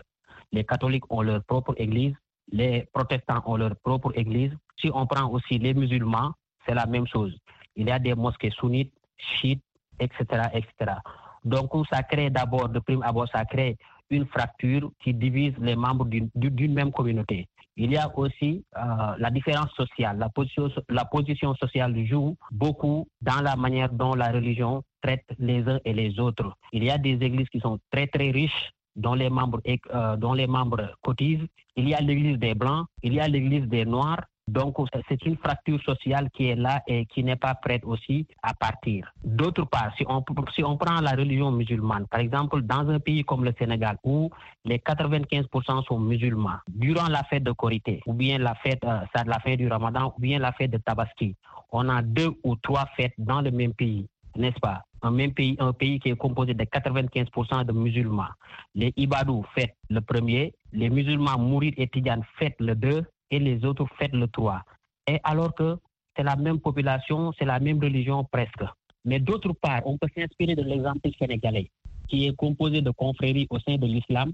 Les 0.53 0.65
catholiques 0.65 1.11
ont 1.13 1.23
leur 1.23 1.43
propre 1.45 1.75
église, 1.77 2.15
les 2.53 2.87
protestants 2.93 3.43
ont 3.47 3.57
leur 3.57 3.75
propre 3.77 4.13
église. 4.15 4.53
Si 4.79 4.91
on 4.93 5.07
prend 5.07 5.29
aussi 5.31 5.59
les 5.59 5.75
musulmans, 5.75 6.33
c'est 6.67 6.75
la 6.75 6.87
même 6.87 7.07
chose. 7.07 7.37
Il 7.77 7.89
y 7.89 7.91
a 7.91 7.99
des 7.99 8.15
mosquées 8.15 8.51
sunnites, 8.51 8.93
chiites, 9.17 9.63
etc., 9.99 10.49
etc. 10.53 10.97
Donc, 11.45 11.71
ça 11.91 12.03
crée 12.03 12.31
d'abord, 12.31 12.69
de 12.69 12.79
prime 12.79 13.03
abord, 13.03 13.29
ça 13.29 13.45
crée 13.45 13.77
une 14.11 14.27
fracture 14.27 14.91
qui 15.03 15.15
divise 15.15 15.55
les 15.59 15.77
membres 15.77 16.07
d'une 16.07 16.75
même 16.75 16.93
communauté. 16.93 17.49
Il 17.81 17.93
y 17.93 17.97
a 17.97 18.11
aussi 18.19 18.65
euh, 18.77 19.15
la 19.19 19.31
différence 19.31 19.71
sociale. 19.75 20.19
La 20.19 21.05
position, 21.05 21.55
sociale 21.55 21.95
joue 22.07 22.37
beaucoup 22.51 23.07
dans 23.21 23.41
la 23.41 23.55
manière 23.55 23.91
dont 23.93 24.15
la 24.15 24.33
religion 24.33 24.83
traite 25.01 25.25
les 25.39 25.63
uns 25.69 25.79
et 25.85 25.93
les 25.93 26.19
autres. 26.19 26.57
Il 26.73 26.83
y 26.83 26.91
a 26.91 26.99
des 26.99 27.13
églises 27.13 27.49
qui 27.51 27.61
sont 27.61 27.79
très 27.93 28.09
très 28.09 28.33
riches 28.33 28.73
dont 28.97 29.15
les 29.15 29.31
membres, 29.31 29.61
euh, 29.95 30.17
dont 30.17 30.33
les 30.35 30.49
membres 30.49 30.93
cotisent. 31.05 31.47
Il 31.77 31.89
y 31.89 31.95
a 31.95 32.01
l'église 32.01 32.37
des 32.41 32.55
Blancs, 32.57 32.87
il 33.05 33.15
y 33.15 33.21
a 33.21 33.29
l'église 33.29 33.69
des 33.69 33.85
Noirs, 33.85 34.25
donc, 34.49 34.77
c'est 35.09 35.23
une 35.27 35.37
fracture 35.37 35.79
sociale 35.83 36.31
qui 36.31 36.49
est 36.49 36.55
là 36.57 36.83
et 36.87 37.05
qui 37.05 37.23
n'est 37.23 37.37
pas 37.37 37.55
prête 37.55 37.85
aussi 37.85 38.27
à 38.43 38.55
partir. 38.55 39.13
D'autre 39.23 39.65
part, 39.65 39.93
si 39.99 40.05
on, 40.09 40.25
si 40.55 40.65
on 40.65 40.79
prend 40.79 41.01
la 41.03 41.11
religion 41.11 41.53
musulmane, 41.53 42.07
par 42.07 42.21
exemple, 42.21 42.63
dans 42.63 42.89
un 42.89 42.99
pays 42.99 43.25
comme 43.25 43.45
le 43.45 43.53
Sénégal, 43.59 43.99
où 44.05 44.31
les 44.65 44.79
95% 44.79 45.85
sont 45.85 45.99
musulmans, 46.01 46.61
durant 46.67 47.09
la 47.09 47.25
fête 47.25 47.45
de 47.45 47.53
Korité, 47.53 48.01
ou 48.07 48.15
bien 48.15 48.39
la 48.39 48.55
fête, 48.55 48.83
euh, 48.85 49.01
la 49.27 49.39
fête 49.41 49.59
du 49.59 49.69
Ramadan, 49.69 50.15
ou 50.17 50.21
bien 50.21 50.39
la 50.39 50.53
fête 50.53 50.71
de 50.71 50.79
Tabaski, 50.79 51.37
on 51.71 51.87
a 51.91 52.01
deux 52.01 52.31
ou 52.43 52.57
trois 52.57 52.87
fêtes 52.97 53.15
dans 53.19 53.43
le 53.43 53.51
même 53.51 53.75
pays, 53.75 54.09
n'est-ce 54.35 54.61
pas? 54.61 54.83
Un 55.03 55.11
même 55.11 55.35
pays, 55.35 55.57
un 55.59 55.75
pays 55.75 56.01
qui 56.01 56.09
est 56.09 56.17
composé 56.17 56.55
de 56.55 56.65
95% 56.65 57.65
de 57.67 57.73
musulmans. 57.73 58.31
Les 58.75 58.95
Ibadou 58.97 59.45
fêtent 59.55 59.77
le 59.91 60.01
premier, 60.01 60.55
les 60.73 60.89
musulmans 60.89 61.39
Mourid 61.39 61.75
et 61.77 61.87
Tidjane 61.87 62.25
fêtent 62.39 62.61
le 62.61 62.75
deux, 62.75 63.05
et 63.31 63.39
les 63.39 63.65
autres 63.65 63.87
fêtent 63.99 64.15
le 64.15 64.29
3. 64.29 64.63
Et 65.07 65.19
alors 65.25 65.55
que 65.55 65.77
c'est 66.17 66.23
la 66.23 66.37
même 66.37 66.61
population, 66.61 67.33
c'est 67.39 67.45
la 67.45 67.61
même 67.61 67.81
religion 67.81 68.25
presque. 68.25 68.65
Mais 69.05 69.21
d'autre 69.21 69.53
part, 69.53 69.83
on 69.87 69.97
peut 69.97 70.09
s'inspirer 70.17 70.55
de 70.55 70.63
l'exemple 70.63 71.09
sénégalais, 71.19 71.71
qui 72.09 72.27
est 72.27 72.35
composé 72.37 72.83
de 72.83 72.91
confréries 72.91 73.47
au 73.51 73.59
sein 73.61 73.77
de 73.77 73.87
l'islam, 73.87 74.33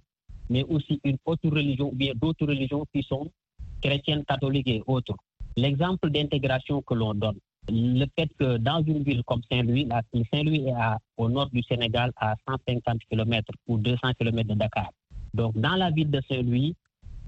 mais 0.50 0.64
aussi 0.64 1.00
une 1.04 1.18
autre 1.24 1.48
religion 1.48 1.88
ou 1.88 1.94
bien 1.94 2.12
d'autres 2.14 2.46
religions 2.46 2.84
qui 2.92 3.02
sont 3.02 3.30
chrétiennes, 3.82 4.24
catholiques 4.24 4.68
et 4.68 4.82
autres. 4.86 5.14
L'exemple 5.56 6.10
d'intégration 6.10 6.82
que 6.82 6.94
l'on 6.94 7.14
donne, 7.14 7.38
le 7.68 8.06
fait 8.18 8.28
que 8.38 8.56
dans 8.56 8.82
une 8.82 9.02
ville 9.04 9.22
comme 9.24 9.40
Saint-Louis, 9.50 9.88
Saint-Louis 10.32 10.66
est 10.68 10.74
au 11.16 11.28
nord 11.28 11.48
du 11.50 11.62
Sénégal 11.62 12.12
à 12.16 12.34
150 12.48 13.00
km 13.10 13.52
ou 13.68 13.78
200 13.78 13.98
km 14.18 14.48
de 14.48 14.54
Dakar. 14.54 14.90
Donc 15.32 15.56
dans 15.58 15.76
la 15.76 15.90
ville 15.90 16.10
de 16.10 16.20
Saint-Louis, 16.28 16.74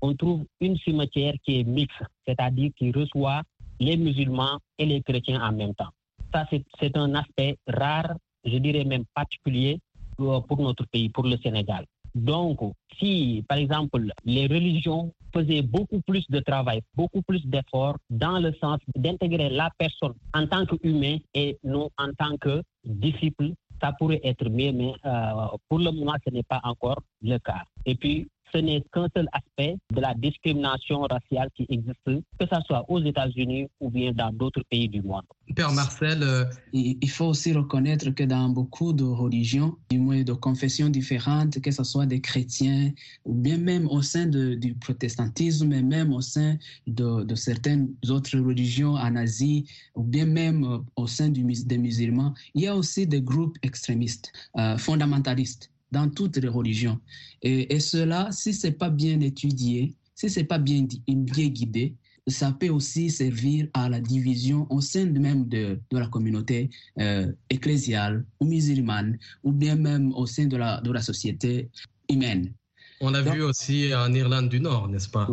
on 0.03 0.15
trouve 0.15 0.45
une 0.61 0.77
cimetière 0.79 1.35
qui 1.45 1.61
est 1.61 1.65
mixte, 1.65 2.03
c'est-à-dire 2.27 2.71
qui 2.77 2.91
reçoit 2.93 3.43
les 3.81 3.97
musulmans 3.97 4.59
et 4.79 4.87
les 4.87 5.03
chrétiens 5.03 5.41
en 5.43 5.53
même 5.53 5.75
temps. 5.75 5.91
Ça, 6.33 6.47
c'est 6.81 6.97
un 6.97 7.15
aspect 7.15 7.57
rare, 7.67 8.15
je 8.45 8.57
dirais 8.59 8.85
même 8.85 9.05
particulier 9.15 9.79
euh, 10.21 10.41
pour 10.41 10.59
notre 10.61 10.87
pays, 10.87 11.09
pour 11.09 11.25
le 11.25 11.37
Sénégal. 11.39 11.85
Donc, 12.15 12.59
si, 12.99 13.45
par 13.47 13.59
exemple, 13.59 14.11
les 14.25 14.47
religions 14.47 15.13
faisaient 15.35 15.61
beaucoup 15.61 16.01
plus 16.01 16.25
de 16.31 16.41
travail, 16.41 16.81
beaucoup 16.95 17.21
plus 17.21 17.45
d'efforts 17.47 17.99
dans 18.09 18.39
le 18.39 18.55
sens 18.55 18.79
d'intégrer 18.95 19.51
la 19.51 19.71
personne 19.77 20.15
en 20.33 20.47
tant 20.47 20.65
qu'humain 20.65 21.19
et 21.35 21.59
non 21.63 21.91
en 21.99 22.13
tant 22.19 22.37
que 22.39 22.63
disciple, 22.85 23.53
ça 23.83 23.93
pourrait 23.99 24.23
être 24.25 24.49
mieux, 24.49 24.73
mais 24.73 24.95
euh, 25.05 25.49
pour 25.69 25.79
le 25.79 25.91
moment, 25.91 26.15
ce 26.27 26.33
n'est 26.33 26.43
pas 26.43 26.61
encore 26.65 27.03
le 27.21 27.37
cas. 27.39 27.63
Et 27.85 27.95
puis, 27.95 28.27
ce 28.53 28.59
n'est 28.59 28.83
qu'un 28.93 29.09
seul 29.17 29.29
aspect 29.33 29.77
de 29.93 30.01
la 30.01 30.15
discrimination 30.15 31.03
raciale 31.03 31.49
qui 31.55 31.67
existe, 31.69 32.01
que 32.05 32.47
ce 32.51 32.61
soit 32.67 32.85
aux 32.89 33.03
États-Unis 33.03 33.69
ou 33.81 33.91
bien 33.91 34.13
dans 34.13 34.33
d'autres 34.33 34.63
pays 34.71 34.89
du 34.89 35.03
monde. 35.03 35.23
Père 35.55 35.73
Marcel, 35.73 36.23
euh, 36.23 36.45
il 36.73 37.11
faut 37.11 37.27
aussi 37.27 37.53
reconnaître 37.53 38.11
que 38.11 38.25
dans 38.25 38.49
beaucoup 38.49 38.93
de 38.93 39.05
religions, 39.05 39.77
du 39.91 39.99
moins 39.99 40.23
de 40.23 40.33
confessions 40.33 40.89
différentes, 40.89 41.61
que 41.61 41.71
ce 41.71 41.85
soit 41.85 42.07
des 42.07 42.21
chrétiens 42.21 42.93
ou 43.25 43.35
bien 43.35 43.59
même 43.59 43.87
au 43.89 44.03
sein 44.03 44.27
du 44.27 44.75
protestantisme 44.75 45.73
et 45.73 45.83
même 45.83 46.13
au 46.13 46.21
sein 46.21 46.57
de, 46.87 47.35
certaines 47.35 47.89
autres 48.09 48.39
religions 48.39 48.95
en 48.95 49.17
Asie 49.17 49.67
ou 49.95 50.03
bien 50.03 50.27
même 50.27 50.65
euh, 50.65 50.79
au 50.97 51.07
sein 51.07 51.29
du, 51.29 51.43
des 51.43 51.79
musulmans, 51.79 52.35
il 52.55 52.63
y 52.63 52.67
a 52.67 52.75
aussi 52.75 53.07
des 53.07 53.21
groupes 53.21 53.57
extrémistes, 53.63 54.33
euh, 54.59 54.77
fondamentalistes 54.79 55.71
dans 55.93 56.09
toutes 56.09 56.37
les 56.37 56.49
religions. 56.49 57.01
Et, 57.43 57.79
cela, 57.81 58.31
si 58.33 58.53
ce 58.53 58.67
n'est 58.67 58.73
pas 58.73 58.91
bien 58.91 59.21
étudié, 59.21 59.95
si 60.15 60.31
ce 60.31 60.41
n'est 60.41 60.47
pas 60.47 60.59
bien, 60.59 60.87
bien 61.07 61.49
guidé, 61.49 61.95
ça 62.29 62.53
peut 62.53 62.71
aussi 62.71 63.11
servir 63.11 63.69
à 63.73 63.89
la 63.89 64.01
division 64.01 64.67
au 64.71 64.81
sein 64.81 65.07
même 65.07 65.47
de, 65.47 65.79
de 65.91 65.99
la 65.99 66.09
communauté 66.09 66.71
euh, 66.99 67.33
ecclésiale 67.51 68.25
ou 68.41 68.47
musulmane, 68.47 69.17
ou 69.45 69.53
bien 69.53 69.77
même 69.77 70.13
au 70.15 70.27
sein 70.27 70.47
de 70.47 70.57
la, 70.57 70.81
de 70.81 70.91
la 70.91 71.03
société 71.03 71.71
humaine. 72.11 72.53
On 73.01 73.11
l'a 73.11 73.23
vu 73.23 73.43
aussi 73.43 73.95
en 73.95 74.13
Irlande 74.13 74.49
du 74.49 74.59
Nord, 74.59 74.89
n'est-ce 74.89 75.09
pas? 75.09 75.29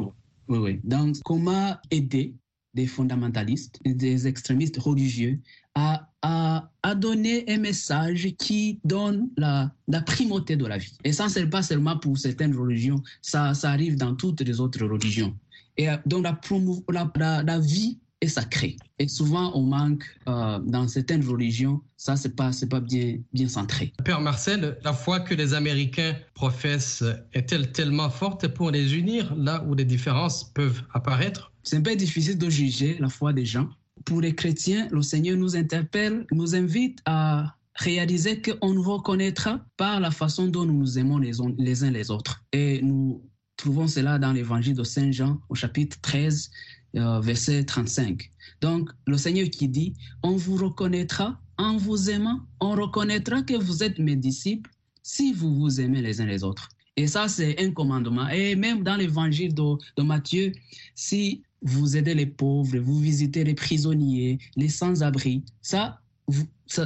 Oui, 0.49 0.57
oui. 0.57 0.79
Donc, 0.83 1.17
comment 1.23 1.75
aider 1.89 2.35
des 2.73 2.87
fondamentalistes, 2.87 3.79
des 3.85 4.27
extrémistes 4.27 4.77
religieux 4.77 5.39
à, 5.75 6.07
à, 6.21 6.69
à, 6.83 6.95
donner 6.95 7.45
un 7.49 7.57
message 7.57 8.27
qui 8.37 8.79
donne 8.83 9.29
la, 9.37 9.71
la 9.87 10.01
primauté 10.01 10.55
de 10.55 10.65
la 10.65 10.77
vie. 10.77 10.97
Et 11.03 11.13
ça, 11.13 11.29
ce 11.29 11.39
n'est 11.39 11.47
pas 11.47 11.63
seulement 11.63 11.97
pour 11.97 12.17
certaines 12.17 12.55
religions, 12.55 13.01
ça, 13.21 13.53
ça 13.53 13.71
arrive 13.71 13.97
dans 13.97 14.15
toutes 14.15 14.41
les 14.41 14.59
autres 14.59 14.85
religions. 14.85 15.35
Et 15.77 15.89
euh, 15.89 15.97
donc, 16.05 16.23
la, 16.23 17.11
la, 17.15 17.43
la, 17.43 17.59
vie 17.59 17.99
est 18.21 18.27
sacrée. 18.27 18.77
Et 18.99 19.07
souvent, 19.07 19.51
on 19.55 19.63
manque 19.63 20.03
euh, 20.27 20.59
dans 20.59 20.87
certaines 20.87 21.25
religions, 21.27 21.81
ça, 21.97 22.15
c'est 22.15 22.35
pas, 22.35 22.51
c'est 22.51 22.69
pas 22.69 22.79
bien, 22.79 23.17
bien 23.33 23.47
centré. 23.47 23.91
Père 24.05 24.21
Marcel, 24.21 24.77
la 24.83 24.93
foi 24.93 25.19
que 25.19 25.33
les 25.33 25.53
Américains 25.53 26.15
professent 26.35 27.03
est-elle 27.33 27.71
tellement 27.71 28.09
forte 28.09 28.47
pour 28.47 28.71
les 28.71 28.95
unir 28.95 29.33
là 29.35 29.63
où 29.67 29.73
les 29.73 29.85
différences 29.85 30.43
peuvent 30.43 30.83
apparaître? 30.93 31.51
C'est 31.63 31.77
un 31.77 31.81
peu 31.81 31.95
difficile 31.95 32.37
de 32.37 32.49
juger 32.49 32.97
la 32.99 33.09
foi 33.09 33.33
des 33.33 33.45
gens 33.45 33.69
pour 34.05 34.21
les 34.21 34.35
chrétiens, 34.35 34.87
le 34.91 35.01
Seigneur 35.01 35.37
nous 35.37 35.55
interpelle, 35.55 36.25
nous 36.31 36.55
invite 36.55 36.99
à 37.05 37.55
réaliser 37.75 38.41
qu'on 38.41 38.73
nous 38.73 38.83
reconnaîtra 38.83 39.65
par 39.77 39.99
la 39.99 40.11
façon 40.11 40.47
dont 40.47 40.65
nous 40.65 40.77
nous 40.77 40.99
aimons 40.99 41.17
les, 41.17 41.41
uns 41.83 41.91
les 41.91 42.11
autres. 42.11 42.43
Et 42.51 42.81
nous 42.81 43.23
trouvons 43.57 43.87
cela 43.87 44.19
dans 44.19 44.33
l'évangile 44.33 44.75
de 44.75 44.83
Saint 44.83 45.11
Jean 45.11 45.39
au 45.49 45.55
chapitre 45.55 45.97
13, 46.01 46.51
euh, 46.95 47.19
verset 47.19 47.63
35. 47.63 48.29
Donc, 48.61 48.89
le 49.07 49.17
Seigneur 49.17 49.49
qui 49.49 49.67
dit, 49.67 49.93
on 50.21 50.35
vous 50.35 50.55
reconnaîtra 50.57 51.39
en 51.57 51.77
vous 51.77 52.09
aimant, 52.09 52.41
on 52.59 52.71
reconnaîtra 52.71 53.41
que 53.41 53.55
vous 53.55 53.83
êtes 53.83 53.99
mes 53.99 54.15
disciples 54.15 54.69
si 55.01 55.33
vous 55.33 55.53
vous 55.55 55.81
aimez 55.81 56.01
les 56.01 56.21
uns 56.21 56.25
les 56.25 56.43
autres. 56.43 56.69
Et 56.95 57.07
ça, 57.07 57.27
c'est 57.27 57.59
un 57.59 57.71
commandement. 57.71 58.29
Et 58.29 58.55
même 58.55 58.83
dans 58.83 58.95
l'évangile 58.95 59.53
de, 59.53 59.77
de 59.97 60.03
Matthieu, 60.03 60.51
si 60.95 61.41
vous 61.61 61.97
aidez 61.97 62.13
les 62.13 62.25
pauvres, 62.27 62.77
vous 62.77 62.99
visitez 62.99 63.43
les 63.43 63.55
prisonniers, 63.55 64.37
les 64.55 64.69
sans-abri, 64.69 65.43
ça, 65.61 65.99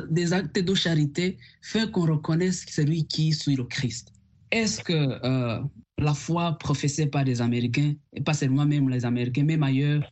des 0.10 0.34
actes 0.34 0.60
de 0.60 0.74
charité 0.74 1.38
font 1.62 1.88
qu'on 1.88 2.06
reconnaisse 2.06 2.66
celui 2.70 3.06
qui 3.06 3.34
suit 3.34 3.56
le 3.56 3.66
Christ. 3.66 4.14
Est-ce 4.52 4.82
que 4.82 4.94
euh, 4.94 5.62
la 5.98 6.14
foi 6.14 6.58
professée 6.58 7.08
par 7.08 7.24
les 7.24 7.42
Américains, 7.42 7.94
et 8.14 8.22
pas 8.22 8.34
seulement 8.34 8.66
même 8.66 8.90
les 8.90 9.06
Américains, 9.06 9.44
même 9.44 9.64
ailleurs, 9.64 10.10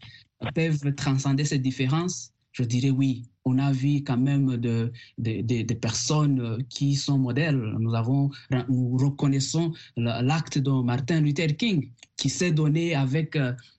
peuvent 0.54 0.94
transcender 0.96 1.46
ces 1.46 1.60
différences? 1.60 2.35
Je 2.56 2.64
dirais 2.64 2.90
oui. 2.90 3.24
On 3.44 3.60
a 3.60 3.72
vu 3.72 4.02
quand 4.04 4.18
même 4.18 4.56
de, 4.58 4.92
de, 5.18 5.42
de, 5.42 5.64
de 5.64 5.74
personnes 5.74 6.64
qui 6.70 6.96
sont 6.96 7.18
modèles. 7.18 7.62
Nous, 7.80 7.94
avons, 7.94 8.32
nous 8.70 8.98
reconnaissons 8.98 9.74
l'acte 9.98 10.58
de 10.58 10.72
Martin 10.72 11.20
Luther 11.20 11.56
King, 11.58 11.90
qui 12.16 12.30
s'est 12.30 12.52
donné 12.52 12.96
avec, 12.96 13.38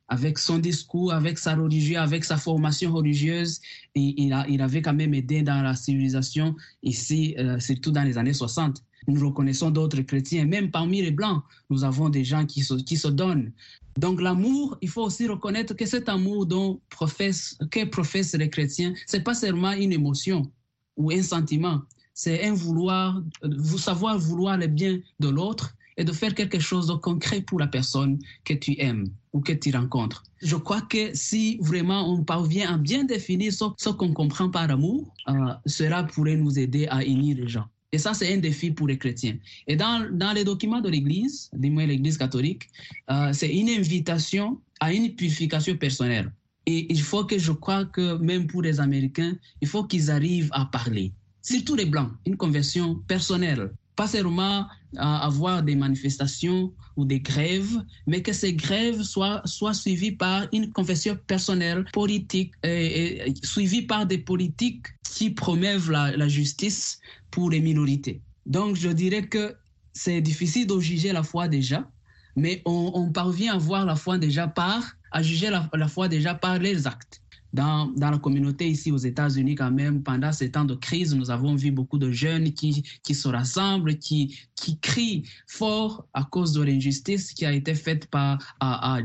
avec 0.09 0.38
son 0.38 0.59
discours, 0.59 1.12
avec 1.14 1.38
sa 1.38 1.54
religion, 1.54 2.00
avec 2.00 2.23
sa 2.25 2.37
formation 2.37 2.92
religieuse. 2.92 3.61
Il, 3.95 4.33
a, 4.35 4.47
il 4.47 4.61
avait 4.61 4.83
quand 4.83 4.95
même 4.95 5.14
aidé 5.14 5.42
dans 5.42 5.62
la 5.62 5.75
civilisation 5.75 6.54
ici, 6.83 7.35
euh, 7.38 7.59
surtout 7.59 7.90
dans 7.90 8.04
les 8.04 8.18
années 8.18 8.35
60 8.35 8.83
nous 9.06 9.26
reconnaissons 9.26 9.70
d'autres 9.70 10.00
chrétiens, 10.02 10.46
même 10.46 10.70
parmi 10.70 11.02
les 11.02 11.10
blancs, 11.10 11.42
nous 11.70 11.84
avons 11.84 12.08
des 12.08 12.25
gens 12.25 12.44
qui 12.46 12.62
se, 12.62 13.08
donnent. 13.08 13.52
Donc 13.98 14.20
l'amour, 14.20 14.76
il 14.82 14.88
faut 14.88 15.02
aussi 15.02 15.26
reconnaître 15.26 15.75
que 15.75 15.86
cet 15.86 16.08
amour 16.08 16.46
dont 16.46 16.80
professe, 16.90 17.58
que 17.70 17.84
professent 17.84 18.34
les 18.34 18.50
chrétiens, 18.50 18.94
c'est 19.06 19.22
pas 19.22 19.34
seulement 19.34 19.72
une 19.72 19.92
émotion 19.92 20.50
ou 20.96 21.10
un 21.10 21.22
sentiment, 21.22 21.82
c'est 22.14 22.44
un 22.44 22.54
vouloir, 22.54 23.22
vous 23.42 23.78
savoir 23.78 24.18
vouloir 24.18 24.56
le 24.56 24.66
bien 24.66 24.98
de 25.20 25.28
l'autre 25.28 25.75
et 25.96 26.04
de 26.04 26.12
faire 26.12 26.34
quelque 26.34 26.58
chose 26.58 26.88
de 26.88 26.94
concret 26.94 27.40
pour 27.40 27.58
la 27.58 27.66
personne 27.66 28.18
que 28.44 28.54
tu 28.54 28.75
aimes 28.78 29.08
ou 29.32 29.40
que 29.40 29.52
tu 29.52 29.75
rencontres. 29.75 30.22
Je 30.42 30.56
crois 30.56 30.82
que 30.82 31.14
si 31.14 31.58
vraiment 31.60 32.10
on 32.12 32.22
parvient 32.22 32.75
à 32.75 32.78
bien 32.78 33.04
définir 33.04 33.52
ce, 33.52 33.64
ce 33.78 33.88
qu'on 33.90 34.12
comprend 34.12 34.50
par 34.50 34.70
amour, 34.70 35.14
euh, 35.28 35.32
cela 35.64 36.04
pourrait 36.04 36.36
nous 36.36 36.58
aider 36.58 36.86
à 36.88 37.04
unir 37.04 37.36
les 37.36 37.48
gens. 37.48 37.66
Et 37.92 37.98
ça, 37.98 38.14
c'est 38.14 38.32
un 38.32 38.38
défi 38.38 38.70
pour 38.70 38.88
les 38.88 38.98
chrétiens. 38.98 39.36
Et 39.66 39.76
dans, 39.76 40.08
dans 40.12 40.32
les 40.32 40.44
documents 40.44 40.80
de 40.80 40.88
l'Église, 40.88 41.50
du 41.52 41.70
moins 41.70 41.86
l'Église 41.86 42.18
catholique, 42.18 42.68
euh, 43.10 43.32
c'est 43.32 43.54
une 43.54 43.68
invitation 43.68 44.60
à 44.80 44.92
une 44.92 45.14
purification 45.14 45.76
personnelle. 45.76 46.32
Et 46.66 46.92
il 46.92 47.00
faut 47.00 47.24
que 47.24 47.38
je 47.38 47.52
crois 47.52 47.84
que 47.84 48.18
même 48.18 48.48
pour 48.48 48.62
les 48.62 48.80
Américains, 48.80 49.36
il 49.60 49.68
faut 49.68 49.84
qu'ils 49.84 50.10
arrivent 50.10 50.50
à 50.52 50.66
parler. 50.66 51.12
Surtout 51.42 51.76
les 51.76 51.86
Blancs, 51.86 52.10
une 52.26 52.36
conversion 52.36 52.96
personnelle. 53.06 53.70
Pas 53.96 54.06
seulement 54.06 54.66
à 54.96 55.26
avoir 55.26 55.62
des 55.62 55.74
manifestations 55.74 56.72
ou 56.96 57.04
des 57.04 57.20
grèves, 57.20 57.82
mais 58.06 58.22
que 58.22 58.32
ces 58.32 58.52
grèves 58.52 59.02
soient, 59.02 59.42
soient 59.44 59.74
suivies 59.74 60.12
par 60.12 60.46
une 60.52 60.72
confession 60.72 61.18
personnelle, 61.26 61.84
politique, 61.92 62.52
et, 62.62 63.28
et 63.28 63.34
suivies 63.42 63.82
par 63.82 64.06
des 64.06 64.18
politiques 64.18 64.86
qui 65.16 65.30
promeuvent 65.30 65.90
la, 65.90 66.28
justice 66.28 67.00
pour 67.30 67.50
les 67.50 67.60
minorités. 67.60 68.20
Donc, 68.44 68.76
je 68.76 68.90
dirais 68.90 69.26
que 69.26 69.54
c'est 69.92 70.20
difficile 70.20 70.66
de 70.66 70.78
juger 70.78 71.12
la 71.12 71.22
foi 71.22 71.48
déjà, 71.48 71.88
mais 72.36 72.60
on, 72.66 72.92
on, 72.94 73.10
parvient 73.10 73.54
à 73.54 73.58
voir 73.58 73.86
la 73.86 73.96
foi 73.96 74.18
déjà 74.18 74.46
par, 74.46 74.82
à 75.10 75.22
juger 75.22 75.48
la, 75.48 75.70
la 75.72 75.88
foi 75.88 76.08
déjà 76.08 76.34
par 76.34 76.58
les 76.58 76.86
actes. 76.86 77.22
Dans, 77.56 77.90
la 77.96 78.18
communauté 78.18 78.68
ici 78.68 78.92
aux 78.92 78.98
États-Unis, 78.98 79.54
quand 79.54 79.70
même, 79.70 80.02
pendant 80.02 80.30
ces 80.30 80.50
temps 80.50 80.66
de 80.66 80.75
crise, 80.75 81.14
nous 81.14 81.30
avons 81.30 81.54
vu 81.56 81.70
beaucoup 81.70 81.98
de 81.98 82.10
jeunes 82.10 82.52
qui, 82.52 82.84
qui 83.02 83.14
se 83.14 83.28
rassemblent, 83.28 83.96
qui, 83.96 84.38
qui 84.54 84.78
crient 84.78 85.22
fort 85.46 86.06
à 86.12 86.25
cause 86.25 86.52
de 86.52 86.62
l'injustice 86.62 87.32
qui 87.32 87.46
a 87.46 87.52
été 87.52 87.75
faite 87.75 88.08
par 88.08 88.38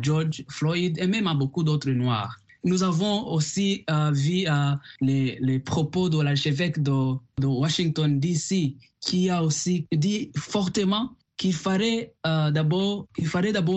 George 0.02 0.44
Floyd 0.50 0.98
et 1.00 1.08
même 1.08 1.28
à 1.28 1.34
beaucoup 1.34 1.64
d'autres 1.64 1.92
Noirs. 1.92 2.42
Nous 2.64 2.84
avons 2.84 3.28
aussi 3.28 3.86
euh, 3.90 4.12
vu 4.12 4.46
euh, 4.48 4.76
les, 5.00 5.38
les, 5.42 5.60
propos 5.60 6.10
de 6.10 6.22
l'archevêque 6.22 6.84
de, 6.84 7.16
de, 7.40 7.48
Washington, 7.48 8.20
D.C., 8.20 8.76
qui 9.00 9.30
a 9.30 9.44
aussi 9.44 9.88
dit 9.92 10.32
fortement 10.36 11.16
qu'il 11.38 11.56
fallait 11.56 12.14
euh, 12.28 12.52
d'abord 12.52 13.08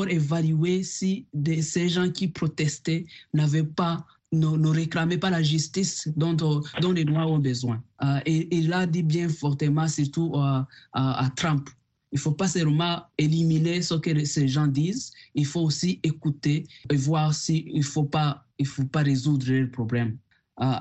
évaluer 0.09 0.83
si 0.83 1.27
ces 1.63 1.89
gens 1.89 2.11
qui 2.11 2.29
protestaient 2.29 3.07
n'avaient 3.33 3.65
pas 3.65 4.05
ne, 4.33 4.49
ne, 4.49 4.69
réclamaient 4.69 5.19
pas 5.19 5.31
la 5.31 5.43
justice 5.43 6.09
dont, 6.17 6.35
dont 6.35 6.93
les 6.93 7.05
Noirs 7.05 7.31
ont 7.31 7.39
besoin. 7.39 7.83
Euh, 8.03 8.21
et 8.27 8.57
il 8.57 8.73
a 8.73 8.87
dit 8.87 9.03
bien 9.03 9.29
fortement, 9.29 9.87
surtout 9.89 10.33
à, 10.37 10.67
à 10.93 11.31
Trump, 11.37 11.69
il 12.15 12.19
ne 12.19 12.21
faut 12.21 12.33
pas 12.33 12.47
seulement 12.47 13.03
éliminer 13.19 13.83
ce 13.83 13.95
que 13.95 14.25
ces 14.25 14.47
gens 14.47 14.69
disent, 14.69 15.13
il 15.35 15.45
faut 15.45 15.63
aussi 15.63 15.99
écouter 16.05 16.65
et 16.89 16.97
voir 16.97 17.35
s'il 17.35 17.65
si 17.65 17.77
ne 17.77 17.83
faut, 17.83 18.05
pas, 18.05 18.47
faut 18.65 18.85
pas 18.85 19.03
résoudre 19.03 19.47
le 19.51 19.69
problème. 19.69 20.17
Euh, 20.61 20.79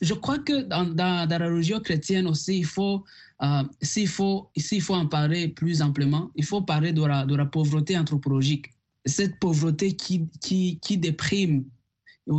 je 0.00 0.14
crois 0.14 0.38
que 0.38 0.62
dans, 0.62 0.84
dans, 0.84 1.28
la 1.28 1.38
religion 1.38 1.80
chrétienne 1.80 2.28
aussi, 2.28 2.58
il 2.58 2.64
faut, 2.64 3.02
euh, 3.42 3.64
s'il 3.82 4.06
faut, 4.06 4.48
s'il 4.56 4.80
faut 4.80 4.94
en 4.94 5.08
parler 5.08 5.48
plus 5.48 5.82
amplement, 5.82 6.30
il 6.36 6.44
faut 6.44 6.62
parler 6.62 6.92
de 6.92 7.04
la, 7.04 7.26
de 7.26 7.34
la 7.34 7.46
pauvreté 7.46 7.98
anthropologique. 7.98 8.66
Cette 9.04 9.40
pauvreté 9.40 9.96
qui, 9.96 10.28
qui, 10.40 10.78
qui 10.78 10.98
déprime 10.98 11.64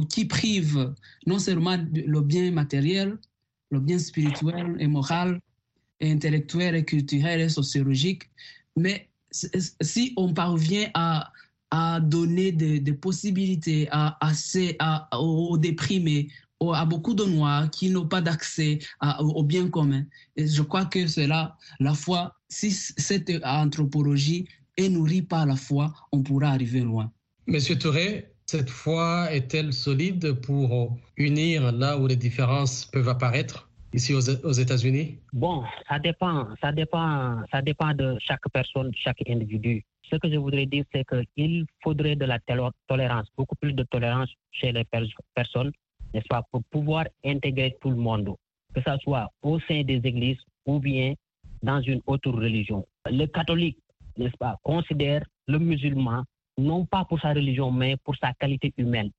qui 0.09 0.25
prive 0.25 0.93
non 1.25 1.39
seulement 1.39 1.77
le 1.93 2.21
bien 2.21 2.51
matériel, 2.51 3.17
le 3.71 3.79
bien 3.79 3.99
spirituel 3.99 4.75
et 4.79 4.87
moral, 4.87 5.39
et 5.99 6.11
intellectuel 6.11 6.75
et 6.75 6.83
culturel 6.83 7.41
et 7.41 7.49
sociologique, 7.49 8.23
mais 8.75 9.07
si 9.31 10.13
on 10.17 10.33
parvient 10.33 10.89
à, 10.93 11.31
donner 12.01 12.51
des, 12.51 12.93
possibilités 12.93 13.87
à, 13.91 14.17
aux 15.17 15.57
déprimés, 15.57 16.27
à 16.73 16.85
beaucoup 16.85 17.13
de 17.13 17.23
Noirs 17.23 17.71
qui 17.71 17.89
n'ont 17.89 18.07
pas 18.07 18.21
d'accès 18.21 18.79
au 19.19 19.41
bien 19.43 19.69
commun. 19.69 20.03
Et 20.35 20.47
je 20.47 20.61
crois 20.63 20.85
que 20.85 21.07
cela, 21.07 21.57
la 21.79 21.93
foi, 21.93 22.35
si 22.49 22.71
cette 22.71 23.31
anthropologie 23.45 24.47
est 24.75 24.89
nourrie 24.89 25.21
par 25.21 25.45
la 25.45 25.55
foi, 25.55 25.93
on 26.11 26.21
pourra 26.21 26.49
arriver 26.49 26.81
loin. 26.81 27.09
Monsieur 27.47 27.77
Touré, 27.77 28.30
cette 28.51 28.69
foi 28.69 29.31
est-elle 29.31 29.71
solide 29.71 30.33
pour 30.33 30.97
unir 31.15 31.71
là 31.71 31.97
où 31.97 32.05
les 32.05 32.17
différences 32.17 32.83
peuvent 32.83 33.07
apparaître 33.07 33.69
ici 33.93 34.13
aux, 34.13 34.51
États-Unis? 34.63 35.19
Bon, 35.31 35.63
ça 35.87 35.99
dépend, 35.99 36.47
ça 36.59 36.73
dépend, 36.73 37.37
ça 37.49 37.61
dépend 37.61 37.93
de 37.93 38.17
chaque 38.19 38.43
personne, 38.51 38.89
de 38.89 38.97
chaque 38.97 39.23
individu. 39.29 39.85
Ce 40.03 40.17
que 40.17 40.29
je 40.29 40.35
voudrais 40.35 40.65
dire, 40.65 40.83
c'est 40.91 41.05
qu'il 41.05 41.65
faudrait 41.81 42.17
de 42.17 42.25
la 42.25 42.39
tolérance, 42.89 43.27
beaucoup 43.37 43.55
plus 43.55 43.71
de 43.71 43.83
tolérance 43.83 44.29
chez 44.51 44.73
les 44.73 44.83
pers 44.83 45.05
personnes, 45.33 45.71
n'est-ce 46.13 46.27
pas, 46.27 46.43
pour 46.51 46.61
pouvoir 46.71 47.05
intégrer 47.23 47.77
tout 47.79 47.91
le 47.91 48.01
monde, 48.07 48.35
que 48.75 48.81
ce 48.85 48.97
soit 49.01 49.31
au 49.43 49.61
sein 49.61 49.83
des 49.83 50.01
églises 50.03 50.43
ou 50.65 50.77
bien 50.79 51.13
dans 51.63 51.79
une 51.79 52.01
autre 52.05 52.29
religion. 52.31 52.85
Le 53.05 53.27
catholique, 53.27 53.79
n'est-ce 54.17 54.35
pas, 54.35 54.57
considère 54.61 55.23
le 55.47 55.57
musulman 55.57 56.25
non 56.61 56.85
pas 56.85 57.05
pour 57.05 57.19
sa 57.19 57.29
religion, 57.29 57.71
mais 57.71 57.97
pour 57.97 58.15
sa 58.17 58.33
qualité 58.33 58.73
humaine. 58.77 59.11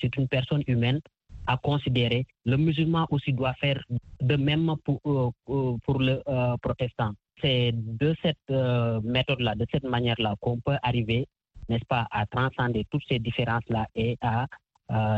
C'est 0.00 0.14
une 0.16 0.28
personne 0.28 0.62
humaine 0.66 1.00
à 1.46 1.56
considérer. 1.56 2.26
Le 2.44 2.56
musulman 2.56 3.06
aussi 3.10 3.32
doit 3.32 3.54
faire 3.54 3.82
de 4.20 4.36
même 4.36 4.74
pour, 4.84 5.00
euh, 5.06 5.76
pour 5.84 5.98
le 6.00 6.22
euh, 6.28 6.56
protestant. 6.58 7.12
C'est 7.40 7.72
de 7.72 8.14
cette 8.22 8.36
euh, 8.50 9.00
méthode-là, 9.02 9.54
de 9.54 9.66
cette 9.70 9.84
manière-là 9.84 10.34
qu'on 10.40 10.58
peut 10.58 10.76
arriver, 10.82 11.26
n'est-ce 11.68 11.84
pas, 11.84 12.06
à 12.10 12.26
transcender 12.26 12.84
toutes 12.90 13.04
ces 13.08 13.18
différences-là 13.18 13.86
et 13.94 14.16
à 14.20 14.46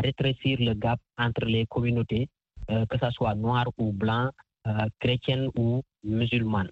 rétrécir 0.03 0.59
le 0.61 0.73
gap 0.73 0.99
entre 1.19 1.45
les 1.45 1.67
communautés, 1.67 2.27
que 2.69 2.99
ce 3.03 3.11
soit 3.11 3.35
noir 3.35 3.67
ou 3.77 3.93
blanc, 3.93 4.31
chrétienne 4.99 5.51
ou 5.59 5.83
musulmane. 6.03 6.71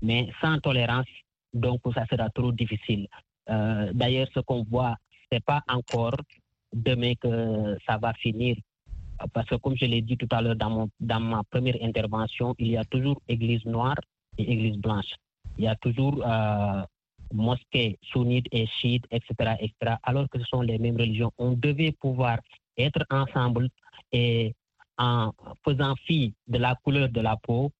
Mais 0.00 0.30
sans 0.40 0.58
tolérance, 0.58 1.04
donc 1.52 1.80
ça 1.94 2.06
sera 2.06 2.30
trop 2.30 2.50
difficile. 2.50 3.06
D'ailleurs, 3.48 4.28
ce 4.34 4.40
qu'on 4.40 4.62
voit, 4.64 4.96
c'est 5.30 5.44
pas 5.44 5.62
encore 5.68 6.16
demain 6.72 7.14
que 7.14 7.76
ça 7.86 7.96
va 7.96 8.12
finir 8.14 8.56
parce 9.32 9.48
que 9.48 9.56
comme 9.56 9.76
je 9.76 9.84
l'ai 9.84 10.02
dit 10.02 10.16
tout 10.16 10.28
à 10.30 10.40
l'heure 10.40 10.56
dans, 10.56 10.88
dans 11.00 11.20
ma 11.20 11.42
première 11.44 11.76
intervention, 11.82 12.54
il 12.58 12.68
y 12.68 12.76
a 12.76 12.84
toujours 12.84 13.20
église 13.28 13.64
noire 13.64 13.96
et 14.36 14.52
église 14.52 14.76
blanche. 14.76 15.12
Il 15.56 15.64
y 15.64 15.68
a 15.68 15.74
toujours 15.76 16.22
euh, 16.24 16.82
mosquées 17.32 17.98
sunnites 18.02 18.46
et 18.52 18.66
chiites, 18.66 19.04
etc., 19.10 19.56
etc., 19.60 19.96
alors 20.02 20.28
que 20.28 20.38
ce 20.38 20.44
sont 20.44 20.62
les 20.62 20.78
mêmes 20.78 20.96
religions. 20.96 21.32
On 21.38 21.52
devait 21.52 21.92
pouvoir 21.92 22.38
être 22.76 23.04
ensemble 23.10 23.68
et 24.12 24.54
en 24.98 25.32
faisant 25.64 25.94
fi 26.06 26.32
de 26.46 26.58
la 26.58 26.76
couleur 26.84 27.08
de 27.08 27.20
la 27.20 27.36
peau. 27.36 27.72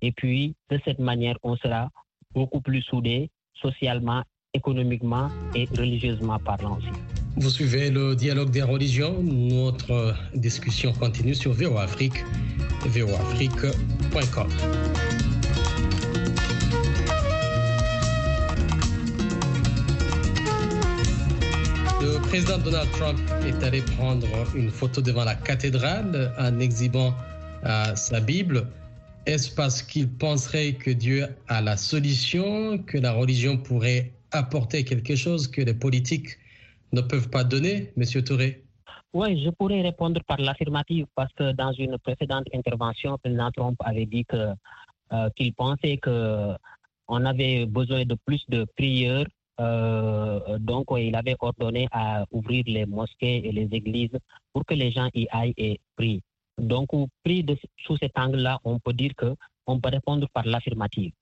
Et 0.00 0.12
puis, 0.12 0.54
de 0.70 0.78
cette 0.84 0.98
manière, 0.98 1.36
on 1.42 1.56
sera 1.56 1.90
beaucoup 2.32 2.60
plus 2.60 2.82
soudés 2.82 3.30
socialement, 3.54 4.22
économiquement 4.56 5.30
et 5.54 5.68
religieusement 5.76 6.38
parlant. 6.38 6.78
Vous 7.36 7.50
suivez 7.50 7.90
le 7.90 8.16
dialogue 8.16 8.50
des 8.50 8.62
religions. 8.62 9.22
Notre 9.22 10.14
discussion 10.34 10.92
continue 10.94 11.34
sur 11.34 11.52
VOAfrique, 11.52 12.24
voafrique.com. 12.86 14.48
Le 22.00 22.18
président 22.22 22.58
Donald 22.58 22.90
Trump 22.92 23.18
est 23.46 23.62
allé 23.62 23.82
prendre 23.98 24.26
une 24.54 24.70
photo 24.70 25.02
devant 25.02 25.24
la 25.24 25.34
cathédrale 25.34 26.32
en 26.38 26.58
exhibant 26.58 27.14
euh, 27.66 27.94
sa 27.94 28.20
Bible. 28.20 28.66
Est-ce 29.26 29.50
parce 29.50 29.82
qu'il 29.82 30.08
penserait 30.08 30.72
que 30.72 30.90
Dieu 30.90 31.26
a 31.48 31.60
la 31.60 31.76
solution, 31.76 32.78
que 32.78 32.96
la 32.96 33.12
religion 33.12 33.58
pourrait 33.58 34.12
apporter 34.36 34.84
quelque 34.84 35.16
chose 35.16 35.48
que 35.48 35.60
les 35.60 35.74
politiques 35.74 36.38
ne 36.92 37.00
peuvent 37.00 37.30
pas 37.30 37.44
donner, 37.44 37.92
Monsieur 37.96 38.22
Touré? 38.22 38.62
Oui, 39.12 39.42
je 39.42 39.50
pourrais 39.50 39.80
répondre 39.82 40.20
par 40.26 40.38
l'affirmative 40.38 41.06
parce 41.14 41.32
que 41.32 41.52
dans 41.52 41.72
une 41.72 41.96
précédente 41.98 42.46
intervention, 42.54 43.12
le 43.12 43.18
président 43.18 43.50
Trump 43.50 43.76
avait 43.80 44.06
dit 44.06 44.26
euh, 44.32 45.30
qu'il 45.36 45.54
pensait 45.54 45.96
que 45.96 46.54
on 47.08 47.24
avait 47.24 47.66
besoin 47.66 48.04
de 48.04 48.16
plus 48.26 48.44
de. 48.48 48.66
Euh, 49.58 50.58
donc, 50.58 50.86
il 50.98 51.14
avait 51.16 51.36
ordonné 51.40 51.88
à 51.90 52.24
ouvrir 52.30 52.64
les 52.66 52.84
mosquées 52.84 53.48
et 53.48 53.52
les 53.52 53.68
églises 53.72 54.18
pour 54.52 54.66
que 54.66 54.74
les 54.74 54.90
gens 54.90 55.08
y 55.14 55.26
aillent 55.30 55.54
et 55.56 55.80
prient. 55.96 56.22
Donc, 56.58 56.88
de, 56.92 57.56
sous 57.84 57.96
cet 57.96 58.18
angle-là, 58.18 58.58
on 58.64 58.78
peut 58.78 58.92
dire 58.92 59.12
que 59.16 59.34
on 59.66 59.80
peut 59.80 59.88
répondre 59.90 60.28
par 60.32 60.44
l'affirmative. 60.44 61.12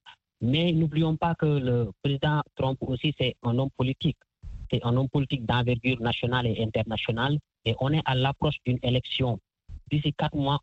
Mais 0.45 0.71
n'oublions 0.73 1.17
pas 1.17 1.33
que 1.33 1.47
le 1.47 1.91
président 2.03 2.41
Trump 2.55 2.77
aussi, 2.81 3.15
c'est 3.19 3.35
un 3.41 3.57
homme 3.57 3.71
politique. 3.75 4.17
C'est 4.71 4.83
un 4.85 4.95
homme 4.95 5.09
politique 5.09 5.43
d'envergure 5.43 5.99
nationale 5.99 6.45
et 6.45 6.61
internationale. 6.61 7.39
Et 7.65 7.73
on 7.79 7.91
est 7.91 8.03
à 8.05 8.13
l'approche 8.13 8.57
d'une 8.63 8.77
élection. 8.83 9.39
D'ici 9.89 10.13
quatre 10.13 10.35
mois, 10.35 10.59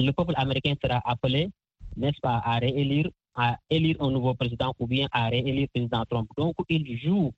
le 0.00 0.10
peuple 0.10 0.34
américain 0.36 0.74
sera 0.82 1.00
appelé, 1.04 1.50
n'est-ce 1.96 2.18
pas, 2.20 2.42
à 2.44 2.58
réélire, 2.58 3.10
à 3.36 3.58
élire 3.70 3.96
un 4.00 4.10
nouveau 4.10 4.34
président 4.34 4.74
ou 4.80 4.88
bien 4.88 5.06
à 5.12 5.28
réélire 5.28 5.62
le 5.62 5.68
président 5.68 6.04
Trump. 6.10 6.28
Donc, 6.36 6.56
il 6.68 6.98
joue. 6.98 7.32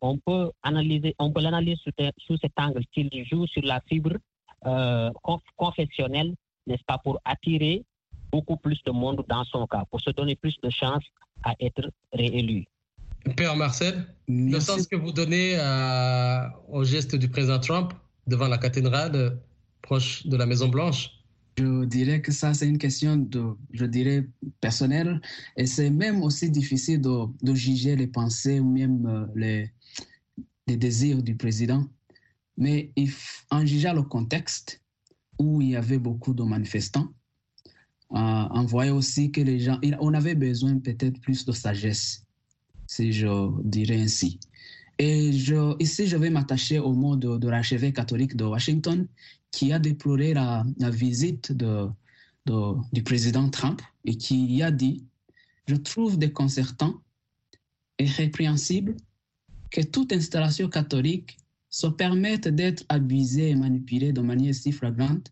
On 0.00 0.18
peut 0.18 0.50
analyser, 0.64 1.14
on 1.20 1.30
peut 1.32 1.40
l'analyser 1.40 1.80
sous, 1.84 1.92
sous, 2.18 2.36
cet 2.38 2.52
angle 2.56 2.84
qu'il 2.92 3.10
joue 3.30 3.46
sur 3.46 3.62
la 3.62 3.80
fibre 3.88 4.16
euh, 4.66 5.10
confessionnelle, 5.56 6.34
n'est-ce 6.66 6.84
pas, 6.84 6.98
pour 6.98 7.20
attirer 7.24 7.84
beaucoup 8.30 8.56
plus 8.56 8.82
de 8.84 8.90
monde 8.90 9.24
dans 9.28 9.44
son 9.44 9.66
cas, 9.66 9.84
pour 9.90 10.00
se 10.00 10.10
donner 10.10 10.36
plus 10.36 10.56
de 10.62 10.70
chances 10.70 11.04
à 11.42 11.54
être 11.60 11.90
réélu. 12.12 12.66
Père 13.36 13.56
Marcel, 13.56 14.06
le 14.28 14.60
sens 14.60 14.86
que 14.86 14.96
vous 14.96 15.12
donnez 15.12 15.56
à, 15.60 16.52
au 16.68 16.84
geste 16.84 17.14
du 17.16 17.28
président 17.28 17.58
Trump 17.58 17.92
devant 18.26 18.48
la 18.48 18.58
cathédrale 18.58 19.38
proche 19.82 20.26
de 20.26 20.36
la 20.36 20.46
Maison 20.46 20.68
Blanche? 20.68 21.10
Je 21.58 21.84
dirais 21.86 22.22
que 22.22 22.30
ça, 22.30 22.54
c'est 22.54 22.68
une 22.68 22.78
question 22.78 23.16
de, 23.16 23.42
je 23.72 23.84
dirais, 23.84 24.28
personnelle. 24.60 25.20
Et 25.56 25.66
c'est 25.66 25.90
même 25.90 26.22
aussi 26.22 26.50
difficile 26.50 27.00
de, 27.00 27.26
de, 27.42 27.54
juger 27.54 27.96
les 27.96 28.06
pensées 28.06 28.60
ou 28.60 28.70
même 28.70 29.06
euh, 29.06 29.26
les, 29.34 29.72
les 30.68 30.76
désirs 30.76 31.20
du 31.20 31.34
président. 31.36 31.84
Mais 32.56 32.92
en 33.50 33.66
jugeant 33.66 33.92
le 33.92 34.02
contexte 34.02 34.80
où 35.38 35.60
il 35.60 35.70
y 35.70 35.76
avait 35.76 35.98
beaucoup 35.98 36.34
de 36.34 36.44
manifestants, 36.44 37.08
euh, 37.08 37.17
on 38.10 38.64
voyait 38.64 38.90
aussi 38.90 39.30
que 39.30 39.40
les 39.40 39.60
gens, 39.60 39.78
on 40.00 40.14
avait 40.14 40.34
besoin 40.34 40.78
peut-être 40.78 41.20
plus 41.20 41.44
de 41.44 41.52
sagesse, 41.52 42.24
si 42.86 43.12
je 43.12 43.50
dirais 43.62 44.00
ainsi. 44.00 44.40
Et 44.98 45.32
je, 45.32 45.80
ici, 45.80 46.08
je 46.08 46.16
vais 46.16 46.30
m'attacher 46.30 46.78
au 46.78 46.92
mot 46.92 47.16
de, 47.16 47.36
de 47.36 47.48
l'archevêque 47.48 47.96
catholique 47.96 48.36
de 48.36 48.44
Washington 48.44 49.06
qui 49.50 49.72
a 49.72 49.78
déploré 49.78 50.34
la, 50.34 50.64
visite 50.90 51.52
de, 51.52 51.88
du 52.92 53.02
président 53.02 53.48
Trump 53.48 53.80
et 54.04 54.16
qui 54.16 54.62
a 54.62 54.70
dit 54.70 55.04
Je 55.66 55.76
trouve 55.76 56.18
déconcertant 56.18 56.94
et 57.98 58.06
répréhensible 58.06 58.96
que 59.70 59.82
toute 59.82 60.12
installation 60.12 60.68
catholique 60.68 61.36
se 61.70 61.86
permette 61.86 62.48
d'être 62.48 62.84
abusée 62.88 63.50
et 63.50 63.54
manipulée 63.54 64.12
de 64.12 64.20
manière 64.20 64.54
si 64.54 64.72
flagrante, 64.72 65.30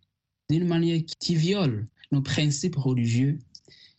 d'une 0.50 0.68
manière 0.68 1.00
qui 1.18 1.34
viole 1.34 1.88
nos 2.12 2.22
principes 2.22 2.76
religieux, 2.76 3.38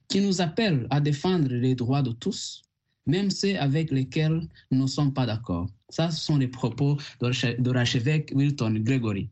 qui 0.08 0.22
nous 0.22 0.42
appelle 0.42 0.88
à 0.90 1.02
défendre 1.02 1.50
les 1.50 1.76
droits 1.76 2.02
de 2.02 2.12
tous, 2.12 2.64
même 3.06 3.32
ceux 3.32 3.58
avec 3.58 3.92
lesquels 3.92 4.48
nous 4.72 4.82
ne 4.84 4.88
sommes 4.88 5.14
pas 5.14 5.26
d'accord. 5.26 5.68
Ça, 5.90 6.12
ce 6.12 6.24
sont 6.24 6.38
les 6.38 6.48
propos 6.48 6.98
de 7.22 7.72
l'archevêque 7.72 8.32
Wilton 8.36 8.80
Gregory. 8.80 9.30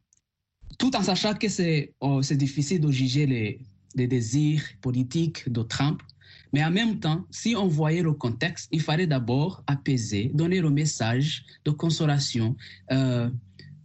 Tout 0.77 0.95
en 0.95 1.03
sachant 1.03 1.33
que 1.33 1.47
c'est 1.47 1.93
oh, 1.99 2.21
difficile 2.21 2.81
de 2.81 2.91
juger 2.91 3.25
les, 3.25 3.59
les 3.95 4.07
désirs 4.07 4.63
politiques 4.81 5.49
de 5.49 5.61
Trump, 5.61 6.01
mais 6.53 6.63
en 6.63 6.71
même 6.71 6.99
temps, 6.99 7.25
si 7.31 7.55
on 7.55 7.67
voyait 7.67 8.01
le 8.01 8.13
contexte, 8.13 8.69
il 8.71 8.81
fallait 8.81 9.07
d'abord 9.07 9.63
apaiser, 9.67 10.31
donner 10.33 10.61
le 10.61 10.69
message 10.69 11.43
de 11.65 11.71
consolation, 11.71 12.55
euh, 12.91 13.29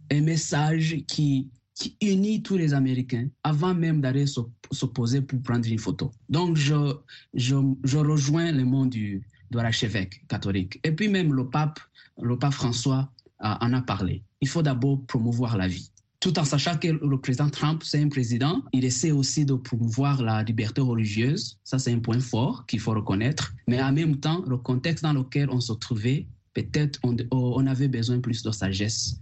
un 0.09 0.21
message 0.21 1.03
qui, 1.07 1.49
qui 1.81 1.97
unit 1.99 2.43
tous 2.43 2.57
les 2.57 2.75
Américains 2.75 3.27
avant 3.43 3.73
même 3.73 4.01
d'aller 4.01 4.25
s'opposer 4.27 5.21
pour 5.21 5.41
prendre 5.41 5.67
une 5.67 5.79
photo. 5.79 6.11
Donc, 6.29 6.55
je 6.55 7.97
rejoins 7.97 8.51
le 8.51 8.65
monde 8.65 8.91
du, 8.91 9.23
de 9.49 9.57
l'archevêque 9.57 10.21
catholique. 10.27 10.79
Et 10.83 10.91
puis 10.91 11.07
même 11.07 11.33
le 11.33 11.49
pape, 11.49 11.79
le 12.21 12.37
pape 12.37 12.53
François 12.53 13.09
euh, 13.43 13.53
en 13.59 13.73
a 13.73 13.81
parlé. 13.81 14.21
Il 14.41 14.47
faut 14.47 14.61
d'abord 14.61 15.03
promouvoir 15.07 15.57
la 15.57 15.67
vie. 15.67 15.89
Tout 16.19 16.37
en 16.37 16.45
sachant 16.45 16.77
que 16.77 16.89
le 16.89 17.17
président 17.17 17.49
Trump, 17.49 17.81
c'est 17.83 17.99
un 17.99 18.09
président, 18.09 18.61
il 18.73 18.85
essaie 18.85 19.09
aussi 19.09 19.43
de 19.43 19.55
promouvoir 19.55 20.21
la 20.21 20.43
liberté 20.43 20.81
religieuse. 20.81 21.57
Ça, 21.63 21.79
c'est 21.79 21.91
un 21.91 21.97
point 21.97 22.19
fort 22.19 22.67
qu'il 22.67 22.79
faut 22.79 22.91
reconnaître. 22.91 23.55
Mais 23.67 23.81
en 23.81 23.91
même 23.91 24.17
temps, 24.17 24.43
le 24.47 24.57
contexte 24.57 25.03
dans 25.03 25.13
lequel 25.13 25.49
on 25.49 25.59
se 25.59 25.73
trouvait, 25.73 26.27
peut-être 26.53 26.99
on, 27.01 27.15
on 27.31 27.65
avait 27.65 27.87
besoin 27.87 28.19
plus 28.19 28.43
de 28.43 28.51
sagesse 28.51 29.19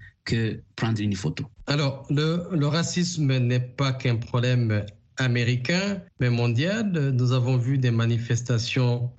prendre 0.76 1.00
une 1.00 1.16
photo. 1.16 1.46
Alors, 1.68 2.06
le, 2.10 2.66
racisme 2.66 3.38
n'est 3.38 3.60
pas 3.60 3.92
qu'un 3.92 4.16
problème 4.16 4.86
américain, 5.18 6.02
mais 6.20 6.30
mondial. 6.30 7.12
Nous 7.14 7.32
avons 7.32 7.58
vu 7.58 7.78
des 7.78 7.92
manifestations 7.92 9.12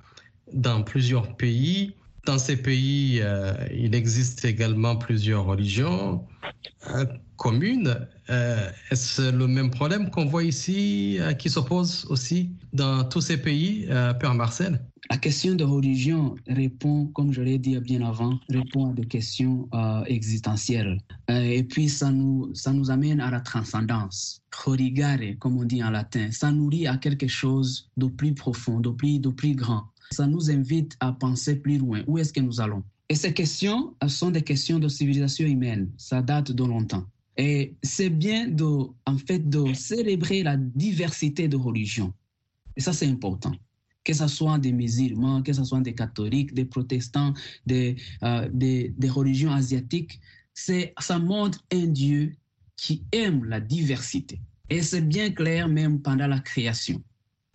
dans 0.52 0.82
plusieurs 0.82 1.36
pays. 1.36 1.94
Dans 2.26 2.38
ces 2.38 2.56
pays, 2.56 3.20
euh, 3.22 3.52
il 3.72 3.94
existe 3.94 4.44
également 4.44 4.96
plusieurs 4.96 5.44
religions 5.44 6.26
euh, 6.90 7.06
communes. 7.36 8.06
Euh, 8.28 8.68
Est-ce 8.90 9.30
le 9.30 9.46
même 9.46 9.70
problème 9.70 10.10
qu'on 10.10 10.26
voit 10.26 10.44
ici, 10.44 11.18
qui 11.38 11.48
s'oppose 11.48 12.06
aussi 12.10 12.50
dans 12.72 13.04
tous 13.04 13.20
ces 13.22 13.36
pays, 13.36 13.86
Père 14.20 14.34
Marcel? 14.34 14.80
La 15.10 15.16
question 15.16 15.56
de 15.56 15.64
religion 15.64 16.36
répond, 16.46 17.06
comme 17.06 17.32
je 17.32 17.42
l'ai 17.42 17.58
dit 17.58 17.76
bien 17.80 18.00
avant, 18.02 18.38
répond 18.48 18.90
à 18.90 18.92
des 18.92 19.06
questions 19.06 19.68
euh, 19.74 20.04
existentielles. 20.04 21.00
et 21.28 21.64
puis, 21.64 21.88
ça 21.88 22.12
nous, 22.12 22.54
ça 22.54 22.72
nous 22.72 22.92
amène 22.92 23.20
à 23.20 23.28
la 23.28 23.40
transcendance. 23.40 24.40
Corrigare, 24.50 25.18
comme 25.40 25.58
on 25.58 25.64
dit 25.64 25.82
en 25.82 25.90
latin, 25.90 26.30
ça 26.30 26.52
nourrit 26.52 26.86
à 26.86 26.96
quelque 26.96 27.26
chose 27.26 27.90
de 27.96 28.06
plus 28.06 28.34
profond, 28.34 28.78
de 28.78 28.90
plus, 28.90 29.18
de 29.18 29.30
plus 29.30 29.56
grand. 29.56 29.82
Ça 30.12 30.28
nous 30.28 30.48
invite 30.48 30.96
à 31.00 31.10
penser 31.10 31.56
plus 31.56 31.78
loin. 31.78 32.04
Où 32.06 32.18
est-ce 32.18 32.32
que 32.32 32.40
nous 32.40 32.60
allons? 32.60 32.84
Et 33.08 33.16
ces 33.16 33.34
questions 33.34 33.96
sont 34.06 34.30
des 34.30 34.42
questions 34.42 34.78
de 34.78 34.86
civilisation 34.86 35.44
humaine. 35.44 35.90
Ça 35.96 36.22
date 36.22 36.52
de 36.52 36.62
longtemps. 36.62 37.04
Et 37.36 37.74
c'est 37.82 38.10
bien 38.10 38.46
de, 38.46 38.64
en 39.06 39.18
fait, 39.18 39.48
de 39.48 39.74
célébrer 39.74 40.44
la 40.44 40.56
diversité 40.56 41.48
de 41.48 41.56
religions. 41.56 42.12
Et 42.76 42.80
ça, 42.80 42.92
c'est 42.92 43.08
important. 43.08 43.52
Que 44.10 44.16
ce 44.16 44.26
soit 44.26 44.58
des 44.58 44.72
musulmans, 44.72 45.40
que 45.40 45.52
ce 45.52 45.62
soit 45.62 45.80
des 45.82 45.94
catholiques, 45.94 46.52
des 46.52 46.64
protestants, 46.64 47.32
des, 47.64 47.94
euh, 48.24 48.48
des, 48.52 48.92
religions 49.08 49.52
asiatiques, 49.52 50.18
ça 50.52 51.18
montre 51.20 51.64
un 51.72 51.86
Dieu 51.86 52.32
qui 52.74 53.04
aime 53.12 53.44
la 53.44 53.60
diversité. 53.60 54.40
Et 54.68 54.82
c'est 54.82 55.02
bien 55.02 55.30
clair 55.30 55.68
même 55.68 56.02
pendant 56.02 56.26
la 56.26 56.40
création 56.40 57.00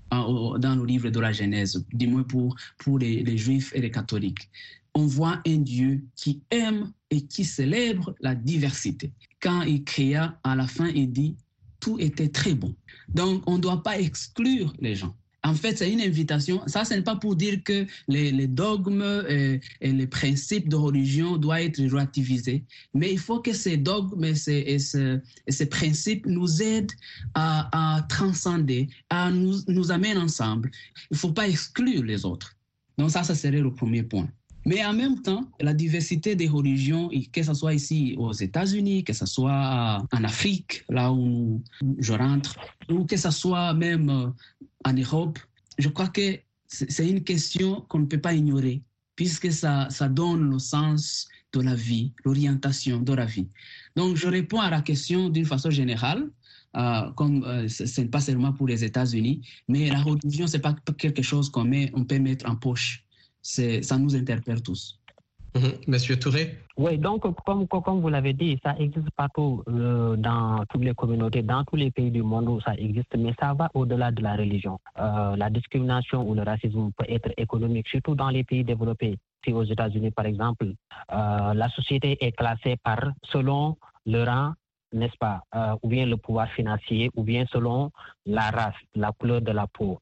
dans 0.10 0.76
le 0.78 0.86
livre 0.86 1.10
de 1.10 1.20
la 1.20 1.34
Genèse, 1.34 1.86
du 1.92 2.08
moins 2.08 2.24
pour, 2.24 2.56
pour 2.78 3.00
les, 3.00 3.22
les, 3.22 3.38
juifs 3.38 3.74
et 3.76 3.82
les 3.82 3.92
catholiques. 3.92 4.50
On 4.94 5.06
voit 5.06 5.42
un 5.46 5.58
Dieu 5.58 6.06
qui 6.16 6.42
aime 6.52 6.94
et 7.10 7.26
qui 7.26 7.44
célèbre 7.44 8.16
la 8.22 8.34
diversité. 8.34 9.12
Quand 9.42 9.64
il 9.64 9.84
créa, 9.84 10.40
à 10.46 10.56
la 10.56 10.68
fin, 10.68 10.88
il 10.88 11.12
dit, 11.12 11.36
tout 11.82 12.00
était 12.00 12.30
très 12.30 12.56
bon. 12.56 12.74
Donc, 13.10 13.44
on 13.46 13.58
ne 13.58 13.62
doit 13.62 13.84
pas 13.84 14.00
exclure 14.00 14.72
les 14.80 14.96
gens. 14.96 15.14
En 15.46 15.54
fait, 15.54 15.78
c'est 15.78 15.92
une 15.92 16.02
invitation. 16.02 16.64
Ça, 16.66 16.86
ce 16.86 16.96
n'est 16.96 17.04
pas 17.04 17.16
pour 17.16 17.36
dire 17.36 17.64
que 17.64 17.86
les, 18.08 18.48
dogmes 18.48 19.24
et, 19.30 19.62
et, 19.80 19.92
les 19.92 20.08
principes 20.08 20.68
de 20.70 20.76
religion 20.76 21.38
doivent 21.38 21.62
être 21.62 21.80
relativisés, 21.84 22.64
mais 22.96 23.12
il 23.14 23.20
faut 23.20 23.40
que 23.40 23.54
ces 23.54 23.78
dogmes 23.78 24.24
et 24.26 24.80
ces, 24.80 25.70
principes 25.70 26.26
nous 26.26 26.64
aident 26.64 26.92
à, 27.36 28.04
transcender, 28.10 28.90
à 29.12 29.30
nous, 29.30 29.60
nous 29.68 29.92
amener 29.92 30.18
ensemble. 30.18 30.72
Il 31.12 31.14
ne 31.14 31.18
faut 31.18 31.32
pas 31.32 31.48
exclure 31.48 32.04
les 32.04 32.26
autres. 32.26 32.56
Donc 32.98 33.12
ça, 33.12 33.24
ça 33.24 33.36
serait 33.36 33.62
le 33.62 33.72
premier 33.72 34.02
point. 34.02 34.28
Mais 34.66 34.84
en 34.84 34.94
même 34.94 35.22
temps, 35.22 35.48
la 35.60 35.74
diversité 35.74 36.36
des 36.36 36.48
religions, 36.48 37.10
que 37.32 37.44
ce 37.44 37.54
soit 37.54 37.76
ici 37.76 38.16
aux 38.18 38.34
États-Unis, 38.34 39.04
que 39.04 39.14
ce 39.14 39.28
soit 39.28 40.04
en 40.12 40.24
Afrique, 40.24 40.84
là 40.90 41.14
où 41.14 41.62
je 42.00 42.14
rentre, 42.14 42.56
ou 42.90 43.06
que 43.06 43.16
ce 43.16 43.30
soit 43.30 43.74
même 43.76 44.34
en 44.84 44.94
Europe, 44.94 45.38
je 45.78 45.90
crois 45.90 46.08
que 46.08 46.40
c'est 46.68 47.08
une 47.08 47.24
question 47.24 47.82
qu'on 47.90 48.00
ne 48.00 48.06
peut 48.06 48.20
pas 48.20 48.34
ignorer, 48.34 48.82
puisque 49.16 49.52
ça, 49.52 49.88
donne 50.10 50.50
le 50.50 50.60
sens 50.60 51.28
de 51.54 51.62
la 51.62 51.76
vie, 51.76 52.14
l'orientation 52.26 53.00
de 53.00 53.14
la 53.14 53.26
vie. 53.26 53.48
Donc, 53.96 54.16
je 54.16 54.28
réponds 54.28 54.60
à 54.60 54.72
la 54.72 54.82
question 54.82 55.30
d'une 55.30 55.46
façon 55.46 55.70
générale. 55.70 56.30
Euh, 56.76 57.10
comme 57.12 57.42
euh, 57.46 57.70
ce 57.70 58.02
n'est 58.02 58.10
pas 58.10 58.20
seulement 58.20 58.52
pour 58.52 58.68
les 58.68 58.84
États-Unis, 58.84 59.48
mais 59.70 59.90
la 59.90 60.02
religion, 60.02 60.46
ce 60.46 60.58
n'est 60.58 60.62
pas 60.62 60.76
quelque 60.98 61.22
chose 61.22 61.50
qu'on 61.50 61.72
on 61.94 62.04
peut 62.04 62.20
mettre 62.20 62.50
en 62.50 62.58
poche. 62.58 63.05
Ça 63.46 63.98
nous 64.00 64.16
interpelle 64.16 64.64
tous. 64.64 65.00
Mhm. 65.54 65.74
Monsieur 65.88 66.18
Touré? 66.18 66.58
Oui, 66.78 66.98
donc 66.98 67.22
comme, 67.46 67.68
comme 67.68 68.02
vous 68.02 68.10
l'avez 68.10 68.34
dit, 68.34 68.60
ça 68.64 68.76
existe 68.78 69.10
partout 69.16 69.64
euh, 69.70 70.16
dans 70.18 70.66
toutes 70.68 70.84
les 70.84 70.96
communautés, 70.96 71.44
dans 71.44 71.64
tous 71.64 71.76
les 71.76 71.92
pays 71.92 72.10
du 72.10 72.24
monde 72.24 72.50
où 72.50 72.60
ça 72.60 72.74
existe, 72.76 73.16
mais 73.16 73.34
ça 73.40 73.54
va 73.54 73.70
au-delà 73.76 74.12
de 74.12 74.22
la 74.24 74.36
religion. 74.36 74.80
Euh, 75.00 75.36
la 75.36 75.52
discrimination 75.52 76.28
ou 76.28 76.34
le 76.34 76.42
racisme 76.42 76.92
peut 76.98 77.06
être 77.08 77.30
économique, 77.38 77.88
surtout 77.88 78.16
dans 78.16 78.30
les 78.30 78.44
pays 78.44 78.64
développés. 78.64 79.18
Si 79.46 79.54
aux 79.54 79.64
États-Unis, 79.64 80.10
par 80.10 80.26
exemple, 80.26 80.66
euh, 80.66 81.54
la 81.54 81.70
société 81.70 82.18
est 82.20 82.32
classée 82.32 82.78
par 82.84 83.00
selon 83.32 83.78
le 84.08 84.24
rang 84.24 84.54
n'est-ce 84.92 85.18
pas, 85.18 85.44
ou 85.84 85.90
bien 85.90 86.06
le 86.06 86.16
pouvoir 86.16 86.48
financier, 86.52 87.10
ou 87.16 87.24
bien 87.24 87.46
selon 87.52 87.92
la 88.26 88.50
race, 88.50 88.76
la 88.96 89.12
couleur 89.12 89.42
de 89.42 89.52
la 89.52 89.68
peau. 89.68 90.00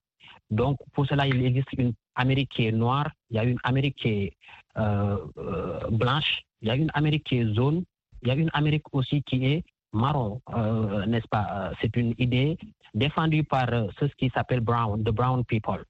Donc, 0.51 0.77
pour 0.93 1.08
cela, 1.08 1.25
il 1.25 1.43
existe 1.43 1.73
une 1.73 1.93
Amérique 2.15 2.51
qui 2.51 2.67
est 2.67 2.71
noire, 2.71 3.10
il 3.34 3.38
y 3.38 3.39
a 3.39 3.43
une 3.43 3.60
Amérique 3.63 3.96
qui 3.96 4.10
est 4.10 4.34
euh, 4.78 5.17
euh, 5.38 5.89
blanche, 5.89 6.41
il 6.62 6.67
y 6.67 6.72
a 6.72 6.76
une 6.76 6.91
Amérique 6.93 7.24
qui 7.26 7.39
est 7.39 7.54
jaune, 7.56 7.84
il 8.22 8.28
y 8.28 8.32
a 8.32 8.36
une 8.36 8.52
Amérique 8.54 8.86
aussi 8.93 9.24
qui 9.24 9.43
est 9.46 9.65
marron, 9.91 10.39
euh, 10.56 11.06
n'est-ce 11.08 11.28
pas? 11.28 11.72
C'est 11.82 11.96
une 11.98 12.13
idée 12.19 12.58
défendue 12.93 13.43
par 13.43 13.67
ceux 14.00 14.10
qui 14.19 14.30
s'appellent 14.30 14.60
brown, 14.72 15.04
the 15.04 15.10
brown 15.10 15.43
people, 15.46 15.84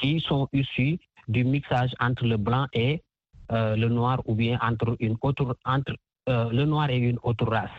qui 0.00 0.20
sont 0.20 0.48
issus 0.52 0.98
du 1.28 1.44
mixage 1.44 1.94
entre 2.00 2.24
le 2.24 2.36
blanc 2.36 2.66
et 2.72 3.02
le 3.50 3.88
noir 3.88 4.20
ou 4.26 4.34
bien 4.34 4.58
entre 4.60 4.96
une 5.00 5.16
autre 5.22 5.56
entre 5.64 5.94
le 6.26 6.64
noir 6.64 6.90
et 6.90 6.98
une 6.98 7.18
autre 7.22 7.46
race. 7.46 7.78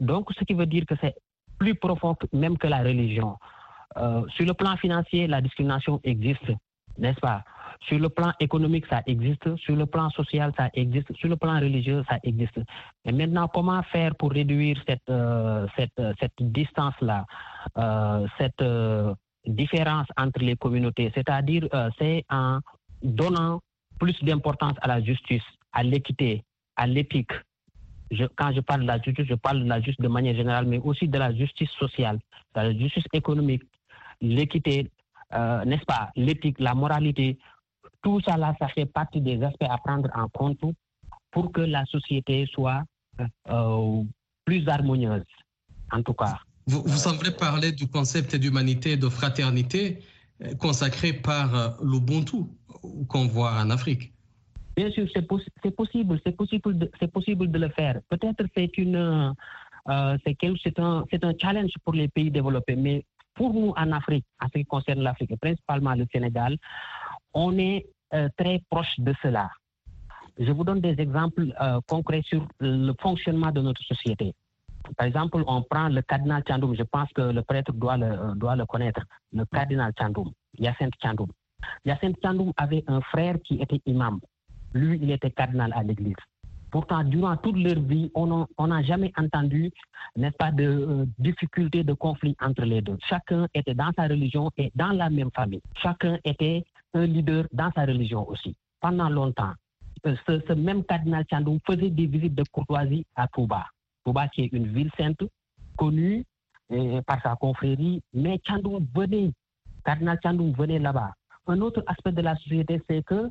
Donc, 0.00 0.30
ce 0.38 0.44
qui 0.44 0.54
veut 0.54 0.66
dire 0.66 0.84
que 0.86 0.94
c'est 1.00 1.14
plus 1.58 1.74
profond 1.74 2.16
même 2.32 2.56
que 2.58 2.66
la 2.66 2.82
religion. 2.82 3.36
sur 4.34 4.46
le 4.46 4.54
plan 4.54 4.76
financier, 4.76 5.26
la 5.26 5.40
discrimination 5.40 6.00
existe, 6.04 6.50
n'est-ce 6.98 7.20
pas? 7.20 7.44
Sur 7.82 7.98
le 7.98 8.08
plan 8.08 8.32
économique, 8.40 8.86
ça 8.88 9.02
existe. 9.06 9.56
Sur 9.56 9.76
le 9.76 9.86
plan 9.86 10.10
social, 10.10 10.52
ça 10.56 10.70
existe. 10.74 11.14
Sur 11.16 11.28
le 11.28 11.36
plan 11.36 11.56
religieux, 11.60 12.02
ça 12.08 12.18
existe. 12.22 12.58
Et 13.04 13.12
maintenant, 13.12 13.48
comment 13.48 13.82
faire 13.84 14.14
pour 14.16 14.32
réduire 14.32 14.82
cette, 14.88 15.08
euh, 15.08 15.66
cette, 15.76 16.00
cette 16.20 16.34
distance-là, 16.40 17.26
euh, 17.76 18.26
cette 18.38 18.62
euh, 18.62 19.14
différence 19.46 20.06
entre 20.16 20.40
les 20.40 20.56
communautés? 20.56 21.12
C'est-à-dire, 21.14 21.68
c'est 21.98 22.24
en 22.30 22.60
donnant 23.02 23.60
plus 23.98 24.16
d'importance 24.24 24.74
à 24.80 24.88
la 24.88 25.02
justice, 25.02 25.44
à 25.72 25.82
l'équité, 25.82 26.44
à 26.76 26.86
l'éthique. 26.86 27.32
quand 28.36 28.52
je 28.54 28.60
parle 28.60 28.82
de 28.82 28.86
la 28.86 29.00
justice, 29.00 29.26
je 29.28 29.34
parle 29.34 29.60
de 29.64 29.68
la 29.68 29.80
justice 29.80 30.02
de 30.02 30.08
manière 30.08 30.34
générale, 30.34 30.66
mais 30.66 30.78
aussi 30.78 31.08
de 31.08 31.18
la 31.18 31.34
justice 31.34 31.70
sociale, 31.70 32.18
de 32.54 32.60
la 32.60 32.72
justice 32.72 33.04
économique, 33.12 33.62
l'équité, 34.20 34.90
n'est-ce 35.32 35.84
pas, 35.86 36.10
l'éthique, 36.16 36.58
la 36.58 36.74
moralité, 36.74 37.38
tout 38.06 38.20
ça 38.20 38.36
là, 38.36 38.54
ça 38.60 38.68
fait 38.68 38.86
partie 38.86 39.20
des 39.20 39.42
aspects 39.42 39.66
à 39.68 39.78
prendre 39.78 40.08
en 40.14 40.28
compte 40.28 40.60
pour 41.32 41.50
que 41.50 41.60
la 41.60 41.84
société 41.86 42.46
soit 42.54 42.84
euh, 43.50 44.02
plus 44.44 44.62
harmonieuse, 44.68 45.24
en 45.90 46.02
tout 46.04 46.14
cas. 46.14 46.38
Vous, 46.68 46.82
vous 46.82 46.98
semblez 46.98 47.32
parler 47.32 47.72
du 47.72 47.88
concept 47.88 48.36
d'humanité 48.36 48.92
et 48.92 48.96
de 48.96 49.08
fraternité 49.08 49.98
euh, 50.44 50.54
consacré 50.54 51.14
par 51.14 51.52
euh, 51.52 51.68
l'Ubuntu 51.82 52.44
qu'on 53.08 53.26
voit 53.26 53.54
en 53.60 53.70
Afrique. 53.70 54.12
Bien 54.76 54.92
sûr, 54.92 55.08
c'est 55.12 55.26
possible, 55.26 56.20
c'est 56.22 56.36
possible, 56.36 56.78
de, 56.78 56.88
c'est 57.00 57.10
possible 57.10 57.50
de 57.50 57.58
le 57.58 57.70
faire. 57.70 57.98
Peut-être 58.08 58.44
c'est 58.56 58.78
une, 58.78 59.34
c'est 60.24 60.78
un, 60.78 61.04
un 61.22 61.34
challenge 61.42 61.72
pour 61.82 61.94
les 61.94 62.06
pays 62.06 62.30
développés, 62.30 62.76
mais 62.76 63.04
pour 63.34 63.52
nous 63.52 63.72
en 63.76 63.90
Afrique, 63.90 64.26
en 64.40 64.46
ce 64.46 64.58
qui 64.58 64.64
concerne 64.64 65.00
l'Afrique, 65.02 65.34
principalement 65.40 65.94
le 65.94 66.06
Sénégal, 66.12 66.56
on 67.34 67.58
est 67.58 67.84
euh, 67.84 67.95
très 68.36 68.62
proche 68.70 68.98
de 68.98 69.14
cela. 69.22 69.50
Je 70.38 70.52
vous 70.52 70.64
donne 70.64 70.80
des 70.80 71.00
exemples 71.00 71.54
euh, 71.60 71.80
concrets 71.88 72.22
sur 72.22 72.46
le 72.60 72.92
fonctionnement 73.00 73.50
de 73.50 73.60
notre 73.62 73.82
société. 73.82 74.34
Par 74.96 75.06
exemple, 75.06 75.42
on 75.46 75.62
prend 75.62 75.88
le 75.88 76.02
cardinal 76.02 76.42
Chandoum, 76.46 76.76
je 76.76 76.82
pense 76.82 77.10
que 77.12 77.22
le 77.22 77.42
prêtre 77.42 77.72
doit 77.72 77.96
le, 77.96 78.06
euh, 78.06 78.34
doit 78.34 78.54
le 78.54 78.66
connaître, 78.66 79.00
le 79.32 79.44
cardinal 79.46 79.92
Chandoum, 79.98 80.30
Yacinthe 80.58 80.92
Chandoum. 81.02 81.28
Yacinthe 81.84 82.16
Chandoum 82.22 82.52
avait 82.56 82.84
un 82.86 83.00
frère 83.00 83.36
qui 83.42 83.54
était 83.60 83.80
imam. 83.86 84.20
Lui, 84.74 84.98
il 85.02 85.10
était 85.10 85.30
cardinal 85.30 85.72
à 85.74 85.82
l'église. 85.82 86.14
Pourtant, 86.70 87.02
durant 87.02 87.36
toute 87.38 87.56
leur 87.56 87.80
vie, 87.80 88.10
on 88.14 88.66
n'a 88.66 88.82
jamais 88.82 89.12
entendu, 89.16 89.70
n'est-ce 90.16 90.36
pas, 90.36 90.50
de 90.50 91.08
difficultés, 91.18 91.82
de 91.82 91.94
conflits 91.94 92.36
entre 92.42 92.62
les 92.62 92.82
deux. 92.82 92.98
Chacun 93.08 93.46
était 93.54 93.74
dans 93.74 93.90
sa 93.96 94.02
religion 94.02 94.50
et 94.58 94.70
dans 94.74 94.90
la 94.90 95.08
même 95.08 95.30
famille. 95.34 95.62
Chacun 95.80 96.18
était 96.24 96.64
un 96.94 97.06
leader 97.06 97.46
dans 97.52 97.70
sa 97.72 97.82
religion 97.82 98.28
aussi. 98.28 98.56
Pendant 98.80 99.08
longtemps, 99.08 99.52
euh, 100.06 100.16
ce, 100.26 100.52
même 100.52 100.84
cardinal 100.84 101.24
Chandoum 101.30 101.58
faisait 101.66 101.90
des 101.90 102.06
visites 102.06 102.34
de 102.34 102.44
courtoisie 102.52 103.06
à 103.14 103.26
Touba. 103.28 103.66
Touba 104.04 104.28
qui 104.28 104.42
est 104.42 104.52
une 104.52 104.68
ville 104.68 104.90
sainte, 104.96 105.22
connue 105.76 106.24
euh, 106.72 107.00
par 107.02 107.20
sa 107.22 107.36
confrérie, 107.36 108.02
mais 108.12 108.40
Chandoum 108.46 108.86
venait, 108.94 109.32
cardinal 109.84 110.18
Chandoum 110.22 110.52
venait 110.52 110.78
là-bas. 110.78 111.12
Un 111.48 111.60
autre 111.60 111.82
aspect 111.86 112.12
de 112.12 112.22
la 112.22 112.36
société, 112.36 112.80
c'est 112.88 113.04
que 113.04 113.30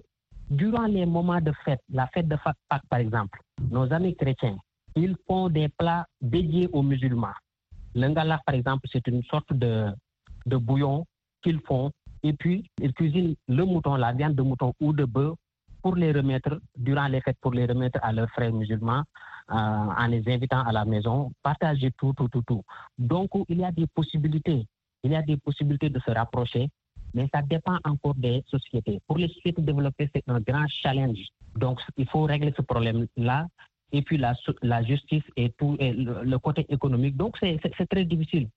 durant 0.50 0.86
les 0.86 1.06
moments 1.06 1.42
de 1.42 1.52
fête, 1.64 1.82
la 1.90 2.08
fête 2.08 2.28
de 2.28 2.38
Pâques 2.70 2.86
par 2.90 3.00
exemple, 3.00 3.40
nos 3.72 3.92
amis 3.92 4.16
chrétiens, 4.16 4.58
ils 4.96 5.16
font 5.28 5.50
des 5.50 5.70
plats 5.70 6.06
dédiés 6.22 6.70
aux 6.72 6.82
musulmans. 6.82 7.34
L'engala, 7.94 8.42
par 8.46 8.56
exemple, 8.56 8.88
c'est 8.92 9.06
une 9.08 9.24
sorte 9.24 9.54
de, 9.54 9.88
de 10.46 10.58
bouillon 10.58 11.06
qu'ils 11.42 11.60
font 11.62 11.92
et 12.26 12.34
puis, 12.34 12.72
ils 12.82 12.92
cuisinent 12.92 13.36
le 13.48 13.64
mouton, 13.66 13.94
la 13.98 14.12
viande 14.12 14.34
de 14.34 14.42
mouton 14.42 14.74
ou 14.80 14.94
de 14.94 15.06
bœuf 15.06 15.36
pour 15.84 15.96
les 15.96 16.12
remettre, 16.12 16.60
durant 16.76 17.08
les 17.08 17.22
fêtes, 17.22 17.38
pour 17.40 17.52
les 17.54 17.68
remettre 17.68 18.00
à 18.02 18.12
leurs 18.12 18.32
frères 18.32 18.52
musulmans, 18.52 19.04
euh, 19.52 19.54
en 19.54 20.08
les 20.08 20.24
invitant 20.28 20.64
à 20.64 20.72
la 20.72 20.86
maison, 20.86 21.32
partager 21.44 21.92
tout, 22.00 22.14
tout, 22.18 22.28
tout, 22.30 22.42
tout. 22.42 22.64
Donc, 22.98 23.30
il 23.48 23.60
y 23.60 23.64
a 23.64 23.72
des 23.72 23.86
possibilités. 23.86 24.66
Il 25.04 25.12
y 25.12 25.16
a 25.16 25.22
des 25.22 25.38
possibilités 25.38 25.92
de 25.92 26.00
se 26.00 26.10
rapprocher, 26.10 26.68
mais 27.14 27.30
ça 27.32 27.44
dépend 27.44 27.78
encore 27.84 28.16
des 28.16 28.44
sociétés. 28.48 29.00
Pour 29.06 29.20
les 29.20 29.28
sociétés 29.28 29.62
développées, 29.62 30.10
c'est 30.16 30.24
un 30.28 30.40
grand 30.40 30.66
challenge. 30.68 31.28
Donc, 31.56 31.80
il 31.96 32.10
faut 32.10 32.24
régler 32.24 32.56
ce 32.58 32.64
problème-là. 32.64 33.46
Et 33.92 34.02
puis, 34.02 34.18
la, 34.18 34.84
justice 34.84 35.24
et 35.36 35.52
tout, 35.60 35.78
et 35.80 35.94
le, 35.94 36.38
côté 36.40 36.66
économique. 36.70 37.18
Donc, 37.18 37.38
c'est 37.40 37.88
très 37.88 38.04
difficile. 38.04 38.50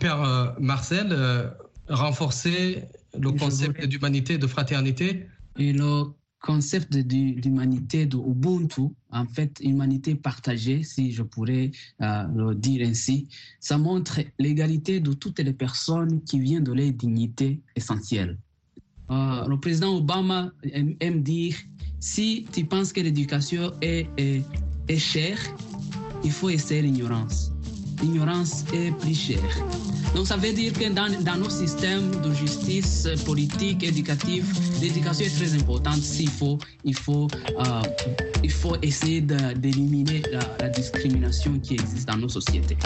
Père 0.00 0.20
euh, 0.22 0.52
Marcel, 0.58 1.08
euh, 1.12 1.50
renforcer 1.94 2.84
le 3.18 3.32
concept 3.32 3.86
d'humanité, 3.86 4.38
de 4.38 4.46
fraternité 4.46 5.26
Et 5.58 5.72
le 5.72 6.04
concept 6.40 6.96
d'humanité, 6.96 8.06
de 8.06 8.16
Ubuntu, 8.16 8.88
en 9.10 9.26
fait, 9.26 9.60
humanité 9.62 10.14
partagée, 10.16 10.82
si 10.82 11.12
je 11.12 11.22
pourrais 11.22 11.70
euh, 12.00 12.24
le 12.34 12.54
dire 12.54 12.86
ainsi, 12.86 13.28
ça 13.60 13.78
montre 13.78 14.20
l'égalité 14.38 14.98
de 14.98 15.12
toutes 15.12 15.38
les 15.38 15.52
personnes 15.52 16.22
qui 16.24 16.40
viennent 16.40 16.64
de 16.64 16.72
leur 16.72 16.90
dignité 16.92 17.60
essentielle. 17.76 18.38
Euh, 19.10 19.46
le 19.46 19.58
président 19.60 19.96
Obama 19.96 20.50
aime, 20.64 21.22
dire, 21.22 21.56
si 22.00 22.46
tu 22.52 22.64
penses 22.64 22.92
que 22.92 23.00
l'éducation 23.00 23.72
est, 23.80 24.08
est, 24.16 24.42
est 24.88 24.98
chère, 24.98 25.38
il 26.24 26.32
faut 26.32 26.50
essayer 26.50 26.82
l'ignorance 26.82 27.51
l'ignorance 28.02 28.64
est 28.74 28.90
plus 28.98 29.14
chère. 29.14 29.56
Donc 30.14 30.26
ça 30.26 30.36
veut 30.36 30.52
dire 30.52 30.72
que 30.72 30.88
dans, 30.90 31.38
nos 31.38 31.48
systèmes 31.48 32.10
de 32.22 32.32
justice 32.34 33.08
politique, 33.24 33.82
éducative, 33.82 34.44
l'éducation 34.80 35.24
est 35.24 35.36
très 35.36 35.54
importante 35.54 36.02
s'il 36.02 36.28
faut, 36.28 36.58
il 36.84 36.94
faut, 36.94 37.28
euh, 37.58 37.82
il 38.42 38.50
faut 38.50 38.76
essayer 38.82 39.20
d'éliminer 39.20 40.22
la, 40.32 40.40
la 40.60 40.68
discrimination 40.68 41.58
qui 41.58 41.74
existe 41.74 42.08
dans 42.08 42.16
nos 42.16 42.28
sociétés. 42.28 42.76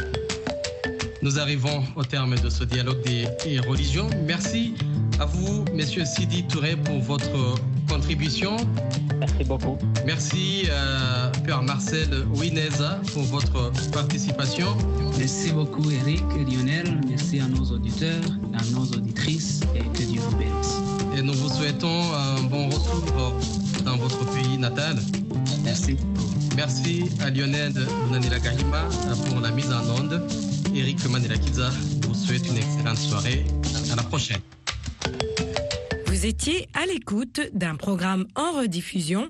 Nous 1.23 1.39
arrivons 1.41 1.83
au 1.97 2.05
terme 2.05 2.39
de 2.39 2.49
ce 2.49 2.63
dialogue 2.65 3.03
des 3.03 3.59
religions. 3.61 4.09
Merci 4.27 4.75
à 5.19 5.25
vous, 5.25 5.65
Monsieur 5.75 6.05
Sidi 6.05 6.45
Touré, 6.45 6.77
pour 6.77 7.01
votre 7.01 7.57
contribution. 7.97 8.57
Merci 9.19 9.45
beaucoup. 9.45 9.79
Merci, 10.05 10.65
euh, 10.69 11.31
Père 11.45 11.63
Marcel 11.63 12.11
Wineza, 12.35 13.01
pour 13.13 13.23
votre 13.23 13.73
participation. 13.91 14.77
Merci 15.19 15.53
beaucoup, 15.53 15.91
Eric 15.91 16.23
Lionel. 16.47 17.01
Merci 17.09 17.41
à 17.41 17.49
nos 17.49 17.65
auditeurs, 17.65 18.23
à 18.53 18.63
nos 18.75 18.85
auditrices 18.85 19.63
et 19.75 19.85
que 19.97 20.03
Dieu 20.03 20.21
vous 20.21 20.37
bénisse. 20.37 20.77
Et 21.17 21.23
nous 21.23 21.33
vous 21.33 21.49
souhaitons 21.49 22.03
un 22.15 22.43
bon 22.43 22.67
retour 22.67 23.35
dans 23.85 23.97
votre 23.97 24.23
pays 24.35 24.59
natal. 24.59 24.97
Merci. 25.65 25.97
Merci 26.55 27.05
à 27.21 27.31
Lionel 27.31 27.73
Nanila 28.11 28.39
Kahima 28.41 28.83
pour 29.31 29.41
la 29.41 29.51
mise 29.51 29.73
en 29.73 30.03
onde. 30.03 30.23
Eric 30.75 31.09
Manelakiza 31.09 31.71
vous 32.03 32.15
souhaite 32.15 32.47
une 32.47 32.59
excellente 32.59 32.99
soirée. 32.99 33.47
À 33.91 33.97
la 33.97 34.03
prochaine. 34.03 34.41
Vous 36.17 36.25
étiez 36.25 36.67
à 36.73 36.87
l'écoute 36.87 37.43
d'un 37.53 37.77
programme 37.77 38.27
en 38.37 38.53
rediffusion 38.53 39.25